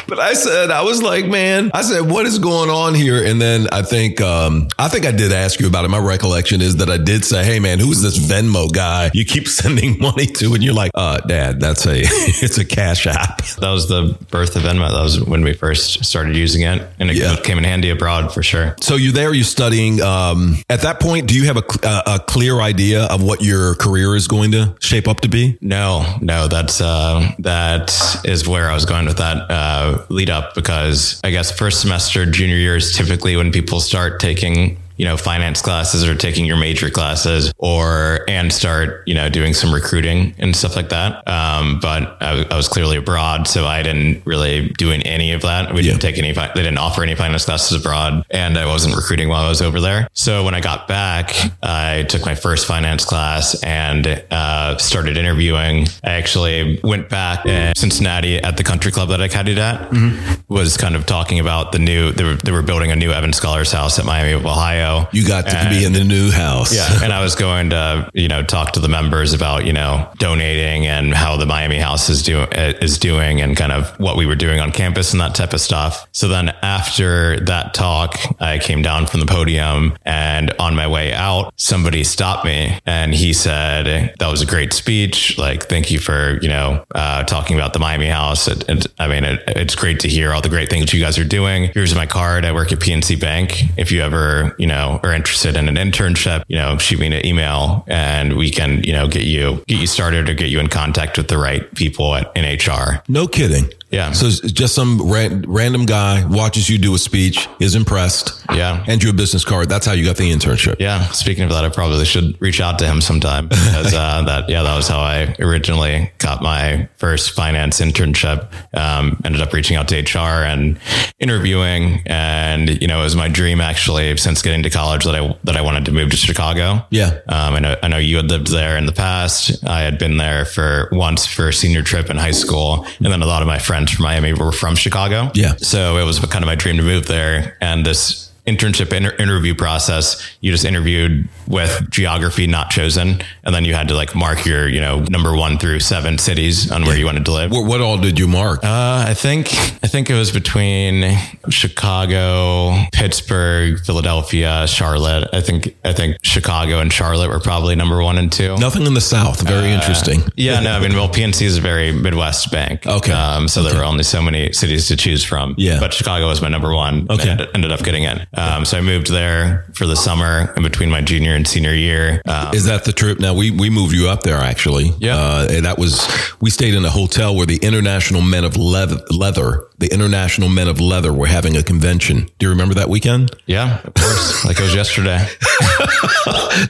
but 0.08 0.18
I 0.20 0.34
said, 0.34 0.70
I 0.70 0.82
was 0.82 1.02
like, 1.02 1.26
man, 1.26 1.70
I 1.74 1.82
said, 1.82 2.02
what 2.02 2.26
is 2.26 2.38
going 2.38 2.70
on 2.70 2.94
here? 2.94 3.24
And 3.24 3.40
then 3.40 3.66
I 3.72 3.82
think, 3.82 4.20
um, 4.20 4.68
I 4.78 4.88
think 4.88 5.05
I 5.06 5.12
did 5.12 5.30
ask 5.30 5.60
you 5.60 5.68
about 5.68 5.84
it. 5.84 5.88
My 5.88 6.00
recollection 6.00 6.60
is 6.60 6.78
that 6.78 6.90
I 6.90 6.96
did 6.96 7.24
say, 7.24 7.44
Hey 7.44 7.60
man, 7.60 7.78
who's 7.78 8.02
this 8.02 8.18
Venmo 8.18 8.72
guy 8.72 9.12
you 9.14 9.24
keep 9.24 9.46
sending 9.62 10.00
money 10.00 10.26
to? 10.26 10.54
And 10.54 10.64
you're 10.64 10.74
like, 10.74 10.90
uh, 10.94 11.18
dad, 11.20 11.60
that's 11.60 11.86
a, 11.86 11.92
it's 12.00 12.58
a 12.58 12.64
cash 12.64 13.06
app. 13.06 13.44
That 13.60 13.70
was 13.70 13.88
the 13.88 14.18
birth 14.30 14.56
of 14.56 14.62
Venmo. 14.62 14.90
That 14.90 15.02
was 15.02 15.20
when 15.20 15.44
we 15.44 15.52
first 15.52 16.04
started 16.04 16.34
using 16.34 16.62
it 16.62 16.82
and 16.98 17.08
it 17.08 17.18
yeah. 17.18 17.36
came 17.36 17.56
in 17.56 17.62
handy 17.62 17.90
abroad 17.90 18.34
for 18.34 18.42
sure. 18.42 18.74
So 18.80 18.96
you're 18.96 19.12
there, 19.12 19.32
you're 19.32 19.44
studying, 19.44 20.02
um, 20.02 20.56
at 20.68 20.80
that 20.80 20.98
point, 20.98 21.28
do 21.28 21.36
you 21.36 21.46
have 21.46 21.56
a, 21.56 21.64
a, 21.84 22.02
a 22.16 22.18
clear 22.18 22.60
idea 22.60 23.04
of 23.04 23.22
what 23.22 23.42
your 23.42 23.76
career 23.76 24.16
is 24.16 24.26
going 24.26 24.52
to 24.52 24.74
shape 24.80 25.06
up 25.06 25.20
to 25.20 25.28
be? 25.28 25.56
No, 25.60 26.16
no, 26.20 26.48
that's, 26.48 26.80
uh, 26.80 27.30
that 27.38 27.94
is 28.24 28.48
where 28.48 28.68
I 28.68 28.74
was 28.74 28.86
going 28.86 29.06
with 29.06 29.18
that, 29.18 29.50
uh, 29.50 30.04
lead 30.08 30.30
up 30.30 30.56
because 30.56 31.20
I 31.22 31.30
guess 31.30 31.56
first 31.56 31.80
semester, 31.80 32.26
junior 32.26 32.56
year 32.56 32.74
is 32.74 32.96
typically 32.96 33.36
when 33.36 33.52
people 33.52 33.78
start 33.78 34.18
taking 34.18 34.78
you 34.96 35.04
know, 35.04 35.16
finance 35.16 35.60
classes 35.60 36.06
or 36.06 36.14
taking 36.14 36.44
your 36.44 36.56
major 36.56 36.90
classes 36.90 37.52
or, 37.58 38.20
and 38.28 38.52
start, 38.52 39.06
you 39.06 39.14
know, 39.14 39.28
doing 39.28 39.52
some 39.52 39.72
recruiting 39.72 40.34
and 40.38 40.56
stuff 40.56 40.74
like 40.74 40.88
that. 40.88 41.26
Um, 41.28 41.78
but 41.80 42.16
I, 42.22 42.46
I, 42.50 42.56
was 42.56 42.68
clearly 42.68 42.96
abroad, 42.96 43.46
so 43.46 43.66
I 43.66 43.82
didn't 43.82 44.24
really 44.24 44.68
do 44.70 44.90
any 44.90 45.32
of 45.32 45.42
that. 45.42 45.74
We 45.74 45.82
didn't 45.82 46.00
take 46.00 46.18
any, 46.18 46.32
they 46.32 46.48
didn't 46.54 46.78
offer 46.78 47.02
any 47.02 47.14
finance 47.14 47.44
classes 47.44 47.78
abroad 47.78 48.24
and 48.30 48.56
I 48.56 48.66
wasn't 48.66 48.96
recruiting 48.96 49.28
while 49.28 49.44
I 49.44 49.48
was 49.48 49.60
over 49.60 49.80
there. 49.80 50.08
So 50.14 50.44
when 50.44 50.54
I 50.54 50.60
got 50.60 50.88
back, 50.88 51.34
I 51.62 52.04
took 52.04 52.24
my 52.24 52.34
first 52.34 52.66
finance 52.66 53.04
class 53.04 53.62
and, 53.62 54.06
uh, 54.30 54.78
started 54.78 55.16
interviewing. 55.16 55.86
I 56.04 56.12
actually 56.12 56.80
went 56.82 57.08
back 57.10 57.44
in 57.44 57.74
Cincinnati 57.76 58.38
at 58.38 58.56
the 58.56 58.64
country 58.64 58.92
club 58.92 59.10
that 59.10 59.20
I 59.20 59.28
caddied 59.28 59.58
at, 59.58 59.90
mm-hmm. 59.90 60.52
was 60.52 60.76
kind 60.76 60.96
of 60.96 61.04
talking 61.04 61.38
about 61.38 61.72
the 61.72 61.78
new, 61.78 62.12
they 62.12 62.24
were, 62.24 62.36
they 62.36 62.52
were 62.52 62.62
building 62.62 62.90
a 62.90 62.96
new 62.96 63.10
Evans 63.10 63.36
Scholars 63.36 63.72
House 63.72 63.98
at 63.98 64.06
Miami 64.06 64.32
of 64.32 64.46
Ohio 64.46 64.85
You 65.12 65.26
got 65.26 65.46
to 65.48 65.56
And- 65.56 65.70
be 65.70 65.84
in 65.84 65.92
the 65.92 66.04
new 66.04 66.30
house. 66.30 66.74
yeah, 66.78 67.02
and 67.04 67.12
I 67.12 67.20
was 67.22 67.34
going 67.34 67.70
to 67.70 68.10
you 68.14 68.28
know 68.28 68.42
talk 68.42 68.72
to 68.72 68.80
the 68.80 68.88
members 68.88 69.32
about 69.32 69.64
you 69.66 69.72
know 69.72 70.08
donating 70.18 70.86
and 70.86 71.14
how 71.14 71.36
the 71.36 71.46
Miami 71.46 71.78
House 71.78 72.08
is 72.08 72.22
doing 72.22 72.48
is 72.52 72.98
doing 72.98 73.40
and 73.42 73.56
kind 73.56 73.72
of 73.72 73.88
what 73.98 74.16
we 74.16 74.26
were 74.26 74.36
doing 74.36 74.60
on 74.60 74.72
campus 74.72 75.12
and 75.12 75.20
that 75.20 75.34
type 75.34 75.52
of 75.52 75.60
stuff. 75.60 76.06
So 76.12 76.28
then 76.28 76.50
after 76.62 77.40
that 77.40 77.74
talk, 77.74 78.16
I 78.40 78.58
came 78.58 78.82
down 78.82 79.06
from 79.06 79.20
the 79.20 79.26
podium 79.26 79.96
and 80.04 80.52
on 80.58 80.74
my 80.74 80.86
way 80.86 81.12
out, 81.12 81.52
somebody 81.56 82.04
stopped 82.04 82.44
me 82.44 82.78
and 82.86 83.14
he 83.14 83.32
said 83.32 84.14
that 84.18 84.28
was 84.30 84.42
a 84.42 84.46
great 84.46 84.72
speech. 84.72 85.38
Like 85.38 85.64
thank 85.68 85.90
you 85.90 85.98
for 85.98 86.38
you 86.42 86.48
know 86.48 86.84
uh, 86.94 87.22
talking 87.24 87.56
about 87.56 87.72
the 87.72 87.78
Miami 87.78 88.08
House. 88.08 88.48
It, 88.48 88.68
it, 88.68 88.86
I 88.98 89.06
mean 89.08 89.24
it, 89.24 89.42
it's 89.48 89.74
great 89.74 90.00
to 90.00 90.08
hear 90.08 90.32
all 90.32 90.40
the 90.42 90.48
great 90.56 90.70
things 90.70 90.92
you 90.92 91.00
guys 91.00 91.18
are 91.18 91.24
doing. 91.38 91.70
Here's 91.74 91.94
my 91.94 92.06
card. 92.06 92.44
I 92.44 92.52
work 92.52 92.72
at 92.72 92.78
PNC 92.78 93.20
Bank. 93.20 93.64
If 93.76 93.90
you 93.92 94.00
ever 94.02 94.54
you 94.58 94.66
know 94.66 94.75
are 94.76 95.12
interested 95.12 95.56
in 95.56 95.68
an 95.68 95.76
internship, 95.76 96.44
you 96.48 96.56
know 96.56 96.78
shoot 96.78 96.98
me 97.00 97.06
an 97.06 97.26
email 97.26 97.84
and 97.86 98.36
we 98.36 98.50
can 98.50 98.82
you 98.84 98.92
know 98.92 99.08
get 99.08 99.24
you 99.24 99.62
get 99.66 99.80
you 99.80 99.86
started 99.86 100.28
or 100.28 100.34
get 100.34 100.50
you 100.50 100.60
in 100.60 100.68
contact 100.68 101.16
with 101.16 101.28
the 101.28 101.38
right 101.38 101.72
people 101.74 102.14
at 102.14 102.30
in 102.36 102.44
HR. 102.44 103.02
No 103.08 103.26
kidding. 103.26 103.68
Yeah. 103.90 104.12
So 104.12 104.28
just 104.48 104.74
some 104.74 105.10
ran, 105.10 105.44
random 105.46 105.86
guy 105.86 106.24
watches 106.26 106.68
you 106.68 106.78
do 106.78 106.94
a 106.94 106.98
speech, 106.98 107.48
is 107.60 107.74
impressed. 107.74 108.44
Yeah. 108.52 108.84
And 108.86 109.02
you 109.02 109.10
a 109.10 109.12
business 109.12 109.44
card. 109.44 109.68
That's 109.68 109.86
how 109.86 109.92
you 109.92 110.04
got 110.04 110.16
the 110.16 110.30
internship. 110.30 110.76
Yeah. 110.80 111.06
Speaking 111.08 111.44
of 111.44 111.50
that, 111.50 111.64
I 111.64 111.68
probably 111.68 112.04
should 112.04 112.40
reach 112.40 112.60
out 112.60 112.78
to 112.80 112.86
him 112.86 113.00
sometime 113.00 113.48
because 113.48 113.94
uh, 113.94 114.22
that, 114.26 114.48
yeah, 114.48 114.62
that 114.62 114.76
was 114.76 114.88
how 114.88 114.98
I 114.98 115.36
originally 115.38 116.10
got 116.18 116.42
my 116.42 116.88
first 116.96 117.32
finance 117.32 117.80
internship. 117.80 118.48
Um, 118.76 119.20
ended 119.24 119.40
up 119.40 119.52
reaching 119.52 119.76
out 119.76 119.88
to 119.88 120.00
HR 120.00 120.44
and 120.44 120.78
interviewing. 121.18 122.02
And, 122.06 122.80
you 122.82 122.88
know, 122.88 123.00
it 123.00 123.04
was 123.04 123.16
my 123.16 123.28
dream 123.28 123.60
actually 123.60 124.16
since 124.16 124.42
getting 124.42 124.62
to 124.64 124.70
college 124.70 125.04
that 125.04 125.14
I, 125.14 125.36
that 125.44 125.56
I 125.56 125.60
wanted 125.62 125.84
to 125.86 125.92
move 125.92 126.10
to 126.10 126.16
Chicago. 126.16 126.84
Yeah. 126.90 127.20
Um, 127.28 127.54
I 127.54 127.60
know, 127.60 127.76
I 127.82 127.88
know 127.88 127.98
you 127.98 128.16
had 128.16 128.30
lived 128.30 128.48
there 128.48 128.76
in 128.76 128.86
the 128.86 128.92
past. 128.92 129.64
I 129.64 129.82
had 129.82 129.98
been 129.98 130.16
there 130.16 130.44
for 130.44 130.88
once 130.92 131.26
for 131.26 131.48
a 131.48 131.52
senior 131.52 131.82
trip 131.82 132.10
in 132.10 132.16
high 132.16 132.32
school. 132.32 132.84
And 132.98 133.06
then 133.12 133.22
a 133.22 133.26
lot 133.26 133.42
of 133.42 133.48
my 133.48 133.58
friends 133.58 133.75
from 133.84 134.02
Miami 134.02 134.32
we 134.32 134.38
were 134.38 134.52
from 134.52 134.74
Chicago. 134.76 135.30
Yeah. 135.34 135.56
So 135.56 135.98
it 135.98 136.04
was 136.04 136.18
kind 136.20 136.42
of 136.42 136.46
my 136.46 136.54
dream 136.54 136.76
to 136.78 136.82
move 136.82 137.06
there. 137.06 137.56
And 137.60 137.84
this 137.84 138.25
internship 138.46 138.92
inter- 138.92 139.14
interview 139.16 139.54
process, 139.54 140.24
you 140.40 140.52
just 140.52 140.64
interviewed 140.64 141.28
with 141.48 141.90
geography 141.90 142.46
not 142.46 142.70
chosen. 142.70 143.20
And 143.44 143.54
then 143.54 143.64
you 143.64 143.74
had 143.74 143.88
to 143.88 143.94
like 143.94 144.14
mark 144.14 144.46
your, 144.46 144.68
you 144.68 144.80
know, 144.80 145.00
number 145.10 145.34
one 145.34 145.58
through 145.58 145.80
seven 145.80 146.18
cities 146.18 146.70
on 146.70 146.84
where 146.84 146.96
you 146.96 147.04
wanted 147.04 147.24
to 147.26 147.32
live. 147.32 147.50
What, 147.50 147.66
what 147.66 147.80
all 147.80 147.98
did 147.98 148.18
you 148.18 148.28
mark? 148.28 148.64
Uh, 148.64 149.04
I 149.08 149.14
think 149.14 149.48
I 149.82 149.88
think 149.88 150.10
it 150.10 150.14
was 150.14 150.30
between 150.30 151.16
Chicago, 151.48 152.76
Pittsburgh, 152.92 153.80
Philadelphia, 153.84 154.66
Charlotte. 154.66 155.28
I 155.32 155.40
think 155.40 155.76
I 155.84 155.92
think 155.92 156.16
Chicago 156.22 156.80
and 156.80 156.92
Charlotte 156.92 157.28
were 157.28 157.40
probably 157.40 157.76
number 157.76 158.02
one 158.02 158.18
and 158.18 158.32
two. 158.32 158.56
Nothing 158.56 158.86
in 158.86 158.94
the 158.94 159.00
South. 159.00 159.40
Very 159.46 159.70
interesting. 159.70 160.20
Yeah, 160.36 160.60
no, 160.60 160.72
I 160.72 160.80
mean, 160.80 160.94
well, 160.94 161.08
PNC 161.08 161.42
is 161.42 161.58
a 161.58 161.60
very 161.60 161.92
Midwest 161.92 162.50
bank. 162.50 162.86
Okay. 162.86 163.12
Um, 163.12 163.48
so 163.48 163.62
there 163.62 163.76
were 163.76 163.84
only 163.84 164.02
so 164.02 164.22
many 164.22 164.52
cities 164.52 164.88
to 164.88 164.96
choose 164.96 165.24
from. 165.24 165.54
Yeah. 165.58 165.80
But 165.80 165.92
Chicago 165.92 166.28
was 166.28 166.40
my 166.42 166.48
number 166.48 166.74
one. 166.74 167.06
Okay. 167.10 167.30
And 167.30 167.48
ended 167.54 167.72
up 167.72 167.82
getting 167.82 168.04
in. 168.04 168.26
Um, 168.36 168.64
so 168.64 168.78
I 168.78 168.80
moved 168.80 169.10
there 169.10 169.64
for 169.74 169.86
the 169.86 169.96
summer 169.96 170.52
in 170.56 170.62
between 170.62 170.90
my 170.90 171.00
junior 171.00 171.34
and 171.34 171.46
senior 171.46 171.72
year. 171.72 172.20
Um, 172.26 172.54
Is 172.54 172.66
that 172.66 172.84
the 172.84 172.92
trip? 172.92 173.18
Now 173.20 173.34
we 173.34 173.50
we 173.50 173.70
moved 173.70 173.94
you 173.94 174.08
up 174.08 174.22
there 174.22 174.36
actually. 174.36 174.92
Yeah. 174.98 175.16
uh, 175.16 175.46
and 175.50 175.64
that 175.66 175.78
was 175.78 176.06
we 176.40 176.50
stayed 176.50 176.74
in 176.74 176.84
a 176.84 176.90
hotel 176.90 177.34
where 177.34 177.46
the 177.46 177.56
International 177.58 178.20
Men 178.20 178.44
of 178.44 178.56
Leather, 178.56 178.98
leather 179.10 179.65
the 179.78 179.92
International 179.92 180.48
Men 180.48 180.68
of 180.68 180.80
Leather 180.80 181.12
were 181.12 181.26
having 181.26 181.56
a 181.56 181.62
convention. 181.62 182.28
Do 182.38 182.46
you 182.46 182.50
remember 182.50 182.74
that 182.74 182.88
weekend? 182.88 183.30
yeah, 183.46 183.80
of 183.84 183.94
course. 183.94 184.44
like 184.44 184.58
it 184.58 184.62
was 184.62 184.74
yesterday. 184.74 185.26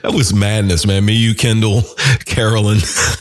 That 0.02 0.12
was 0.14 0.34
madness, 0.34 0.84
man. 0.86 1.04
Me, 1.04 1.12
you, 1.14 1.34
Kendall, 1.34 1.82
Carolyn, 2.24 2.78